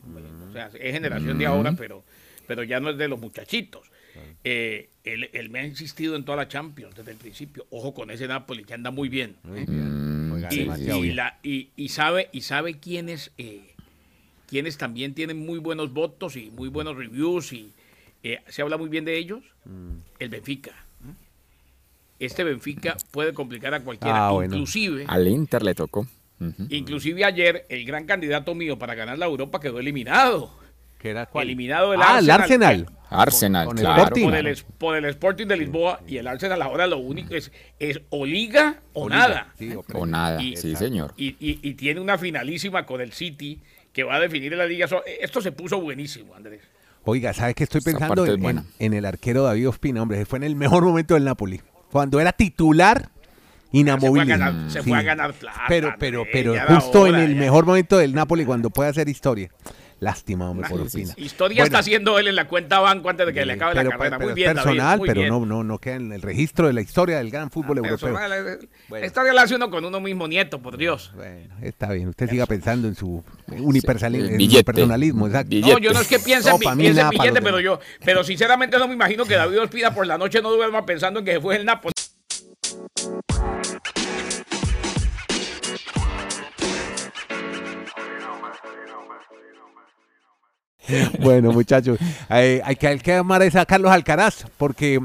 O 0.49 0.51
sea, 0.53 0.67
es 0.67 0.93
generación 0.93 1.37
de 1.37 1.45
ahora, 1.45 1.73
pero, 1.77 2.03
pero 2.47 2.63
ya 2.63 2.79
no 2.79 2.89
es 2.89 2.97
de 2.97 3.07
los 3.07 3.19
muchachitos. 3.19 3.89
Eh, 4.43 4.89
él, 5.03 5.29
él 5.33 5.49
me 5.49 5.59
ha 5.59 5.65
insistido 5.65 6.15
en 6.15 6.23
toda 6.25 6.37
la 6.37 6.47
Champions 6.47 6.95
desde 6.95 7.11
el 7.11 7.17
principio. 7.17 7.65
Ojo 7.69 7.93
con 7.93 8.09
ese 8.11 8.27
Napoli 8.27 8.63
que 8.63 8.73
anda 8.73 8.91
muy 8.91 9.07
bien. 9.09 9.35
Oiga, 9.45 10.49
y, 10.51 11.11
la- 11.13 11.37
y- 11.43 11.69
y 11.75 11.89
sabe 11.89 12.29
y 12.31 12.41
sabe 12.41 12.79
quiénes 12.79 13.31
eh, 13.37 13.73
quiénes 14.47 14.77
también 14.77 15.13
tienen 15.13 15.45
muy 15.45 15.59
buenos 15.59 15.93
votos 15.93 16.35
y 16.35 16.49
muy 16.51 16.69
buenos 16.69 16.95
reviews 16.97 17.53
y 17.53 17.71
eh, 18.23 18.39
se 18.47 18.61
habla 18.61 18.77
muy 18.77 18.89
bien 18.89 19.05
de 19.05 19.17
ellos 19.17 19.43
Mm. 19.65 19.99
el 20.19 20.29
Benfica 20.29 20.73
este 22.19 22.43
Benfica 22.43 22.97
puede 23.11 23.33
complicar 23.33 23.73
a 23.73 23.81
cualquiera 23.81 24.27
Ah, 24.27 24.31
bueno. 24.31 24.55
inclusive 24.55 25.05
Al 25.07 25.27
Inter 25.27 25.63
le 25.63 25.73
tocó. 25.75 26.07
Inclusive 26.69 27.25
ayer 27.25 27.65
el 27.69 27.85
gran 27.85 28.05
candidato 28.05 28.55
mío 28.55 28.77
para 28.79 28.95
ganar 28.95 29.17
la 29.17 29.25
Europa 29.25 29.59
quedó 29.59 29.79
eliminado 29.79 30.57
¿Qué 30.97 31.09
era 31.11 31.25
cuál? 31.25 31.47
eliminado 31.47 31.93
el 31.93 32.01
Ah, 32.01 32.19
el 32.19 32.29
Arsenal. 32.29 32.85
Arsenal, 33.09 33.65
con 33.67 33.77
el 33.77 33.83
claro. 33.83 34.01
Sporting. 34.03 34.23
por 34.25 34.35
el, 34.35 34.57
por 34.77 34.95
el 34.97 35.05
Sporting 35.05 35.47
de 35.47 35.57
Lisboa 35.57 35.99
y 36.07 36.17
el 36.17 36.27
Arsenal 36.27 36.61
ahora 36.61 36.85
lo 36.87 36.97
único 36.99 37.33
es, 37.35 37.51
es 37.79 38.01
o 38.09 38.25
liga 38.25 38.79
o, 38.93 39.05
O 39.05 39.09
liga, 39.09 39.19
nada 39.27 39.53
sí, 39.57 39.73
o 39.73 39.83
O 39.97 40.05
nada, 40.05 40.41
Y- 40.41 40.55
sí, 40.57 40.75
señor. 40.75 41.13
y, 41.17 41.29
y- 41.39 41.59
y 41.63 41.73
tiene 41.75 41.99
una 42.01 42.17
finalísima 42.17 42.85
con 42.85 43.01
el 43.01 43.13
City 43.13 43.59
que 43.93 44.03
va 44.03 44.15
a 44.15 44.19
definir 44.19 44.55
la 44.55 44.65
liga. 44.65 44.87
Esto 45.21 45.41
se 45.41 45.51
puso 45.51 45.81
buenísimo, 45.81 46.35
Andrés. 46.35 46.61
Oiga, 47.05 47.33
¿sabes 47.33 47.55
qué 47.55 47.63
estoy 47.63 47.81
pensando? 47.81 48.25
es 48.25 48.31
en- 48.37 48.63
en 48.77 48.93
el 48.93 49.05
arquero 49.05 49.43
David 49.43 49.69
Ospina, 49.69 50.01
hombre. 50.03 50.25
Fue 50.25 50.37
en 50.37 50.43
el 50.43 50.55
mejor 50.55 50.83
momento 50.83 51.15
del 51.15 51.23
Napoli. 51.23 51.61
Cuando 51.91 52.19
era 52.19 52.33
titular, 52.33 53.09
Se 53.71 53.77
fue 53.77 53.77
a 53.77 53.81
inamovible. 53.81 54.25
ganar, 54.25 54.71
se 54.71 54.81
Sí. 54.81 54.89
fue 54.89 54.97
a 54.97 55.01
ganar 55.03 55.33
plata. 55.33 55.61
Pero, 55.67 55.93
pero, 55.99 56.25
pero 56.31 56.55
justo 56.67 57.05
en 57.07 57.15
el 57.15 57.33
ya. 57.35 57.39
mejor 57.39 57.65
momento 57.65 57.97
del 57.97 58.13
Napoli, 58.15 58.45
cuando 58.45 58.69
puede 58.69 58.89
hacer 58.89 59.07
historia. 59.09 59.49
Lástima, 60.01 60.49
hombre, 60.49 60.69
por 60.69 60.79
Ospina. 60.79 61.13
Historia 61.17 61.55
Bueno, 61.57 61.65
está 61.65 61.79
haciendo 61.79 62.17
él 62.19 62.29
en 62.29 62.35
la 62.37 62.47
cuenta 62.47 62.79
banco 62.79 63.09
antes 63.09 63.27
de 63.27 63.33
que 63.33 63.45
le 63.45 63.51
acabe 63.53 63.73
pero, 63.75 63.89
la 63.89 63.97
carrera. 63.97 64.17
pero 64.17 64.29
muy 64.29 64.33
bien, 64.33 64.55
David, 64.55 64.63
personal, 64.63 64.97
muy 64.97 65.07
pero 65.09 65.19
bien. 65.19 65.29
no, 65.33 65.45
no, 65.45 65.63
no 65.65 65.77
queda 65.77 65.95
en 65.95 66.13
el 66.13 66.21
registro 66.21 66.67
de 66.67 66.73
la 66.73 66.79
historia 66.79 67.17
del 67.17 67.29
gran 67.29 67.51
fútbol 67.51 67.79
europeo. 67.79 68.13
Personal, 68.13 68.31
eh, 68.31 68.69
Bueno. 68.87 69.39
Hace 69.41 69.55
uno 69.55 69.69
con 69.69 69.83
uno 69.83 69.99
mismo 69.99 70.25
nieto, 70.29 70.61
por 70.61 70.77
Dios. 70.77 71.11
Bueno, 71.17 71.53
está 71.61 71.91
bien. 71.91 72.07
Usted 72.07 72.29
siga 72.29 72.45
pensando 72.45 72.87
en 72.87 72.95
su 72.95 73.21
unipersonali- 73.49 74.25
Sí, 74.25 74.31
en 74.31 74.37
billete. 74.37 74.63
personalismo, 74.63 75.27
exacto. 75.27 75.49
Billete. 75.49 75.73
No, 75.73 75.79
yo 75.79 75.91
no 75.91 75.99
es 75.99 76.07
que 76.07 76.19
piense, 76.19 76.49
No, 76.49 76.55
en 76.71 76.77
billete, 76.77 77.41
pero 77.41 77.59
yo, 77.59 77.81
pero 78.05 78.23
sinceramente 78.23 78.79
no 78.79 78.87
me 78.87 78.93
imagino 78.93 79.25
que 79.25 79.35
David 79.35 79.59
Ospina 79.63 79.93
por 79.93 80.07
la 80.07 80.17
noche 80.17 80.41
no 80.41 80.49
duerma 80.49 80.85
pensando 80.85 81.19
en 81.19 81.25
que 81.25 81.33
se 81.33 81.39
fue 81.41 81.57
el 81.57 81.65
Napoli. 81.65 81.91
Bueno, 91.19 91.51
muchachos, 91.51 91.99
eh, 92.29 92.61
hay, 92.63 92.75
que, 92.75 92.87
hay 92.87 92.99
que 92.99 93.11
llamar 93.11 93.41
a 93.41 93.65
Carlos 93.65 93.91
Alcaraz 93.91 94.45
porque 94.57 94.99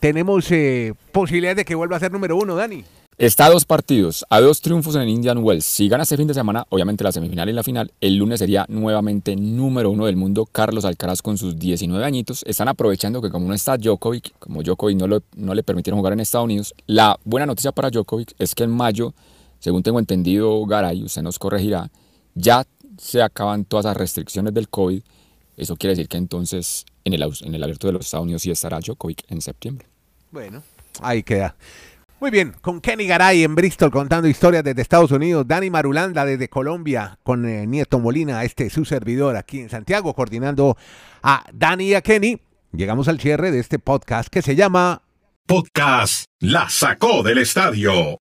tenemos 0.00 0.50
eh, 0.50 0.92
posibilidades 1.12 1.56
de 1.56 1.64
que 1.64 1.74
vuelva 1.74 1.96
a 1.96 2.00
ser 2.00 2.12
número 2.12 2.36
uno, 2.36 2.54
Dani. 2.54 2.84
Está 3.16 3.46
a 3.46 3.50
dos 3.50 3.64
partidos, 3.64 4.24
a 4.28 4.40
dos 4.40 4.60
triunfos 4.60 4.96
en 4.96 5.08
Indian 5.08 5.38
Wells. 5.38 5.64
Si 5.64 5.88
gana 5.88 6.02
este 6.02 6.16
fin 6.16 6.26
de 6.26 6.34
semana, 6.34 6.66
obviamente 6.68 7.04
la 7.04 7.12
semifinal 7.12 7.48
y 7.48 7.52
la 7.52 7.62
final, 7.62 7.92
el 8.00 8.16
lunes 8.16 8.40
sería 8.40 8.66
nuevamente 8.68 9.36
número 9.36 9.92
uno 9.92 10.06
del 10.06 10.16
mundo 10.16 10.46
Carlos 10.50 10.84
Alcaraz 10.84 11.22
con 11.22 11.38
sus 11.38 11.56
19 11.56 12.04
añitos. 12.04 12.42
Están 12.44 12.66
aprovechando 12.66 13.22
que 13.22 13.30
como 13.30 13.46
no 13.46 13.54
está 13.54 13.76
Djokovic, 13.76 14.36
como 14.40 14.64
Djokovic 14.64 14.98
no 15.36 15.54
le 15.54 15.62
permitieron 15.62 16.00
jugar 16.00 16.12
en 16.12 16.20
Estados 16.20 16.46
Unidos, 16.46 16.74
la 16.88 17.16
buena 17.24 17.46
noticia 17.46 17.70
para 17.70 17.88
Djokovic 17.88 18.34
es 18.40 18.52
que 18.52 18.64
en 18.64 18.70
mayo, 18.72 19.14
según 19.60 19.84
tengo 19.84 20.00
entendido 20.00 20.66
Garay, 20.66 21.04
usted 21.04 21.22
nos 21.22 21.38
corregirá, 21.38 21.92
ya 22.34 22.66
se 22.98 23.22
acaban 23.22 23.64
todas 23.64 23.84
las 23.84 23.96
restricciones 23.96 24.52
del 24.54 24.68
COVID, 24.68 25.02
eso 25.56 25.76
quiere 25.76 25.92
decir 25.92 26.08
que 26.08 26.16
entonces 26.16 26.84
en 27.04 27.14
el, 27.14 27.22
en 27.22 27.54
el 27.54 27.62
abierto 27.62 27.86
de 27.86 27.92
los 27.92 28.06
Estados 28.06 28.24
Unidos 28.24 28.42
sí 28.42 28.50
estará 28.50 28.80
Djokovic 28.80 29.24
en 29.28 29.40
septiembre. 29.40 29.88
Bueno, 30.30 30.62
ahí 31.00 31.22
queda. 31.22 31.56
Muy 32.20 32.30
bien, 32.30 32.54
con 32.60 32.80
Kenny 32.80 33.06
Garay 33.06 33.42
en 33.42 33.54
Bristol 33.54 33.90
contando 33.90 34.28
historias 34.28 34.64
desde 34.64 34.80
Estados 34.80 35.10
Unidos, 35.10 35.46
Dani 35.46 35.68
Marulanda 35.68 36.24
desde 36.24 36.48
Colombia, 36.48 37.18
con 37.22 37.46
eh, 37.46 37.66
Nieto 37.66 37.98
Molina, 37.98 38.42
este 38.44 38.70
su 38.70 38.84
servidor 38.84 39.36
aquí 39.36 39.60
en 39.60 39.68
Santiago, 39.68 40.14
coordinando 40.14 40.76
a 41.22 41.44
Dani 41.52 41.88
y 41.88 41.94
a 41.94 42.00
Kenny. 42.00 42.40
Llegamos 42.72 43.08
al 43.08 43.20
cierre 43.20 43.50
de 43.50 43.60
este 43.60 43.78
podcast 43.78 44.28
que 44.28 44.42
se 44.42 44.56
llama 44.56 45.02
Podcast 45.46 46.24
La 46.40 46.68
Sacó 46.70 47.22
del 47.22 47.38
Estadio. 47.38 48.18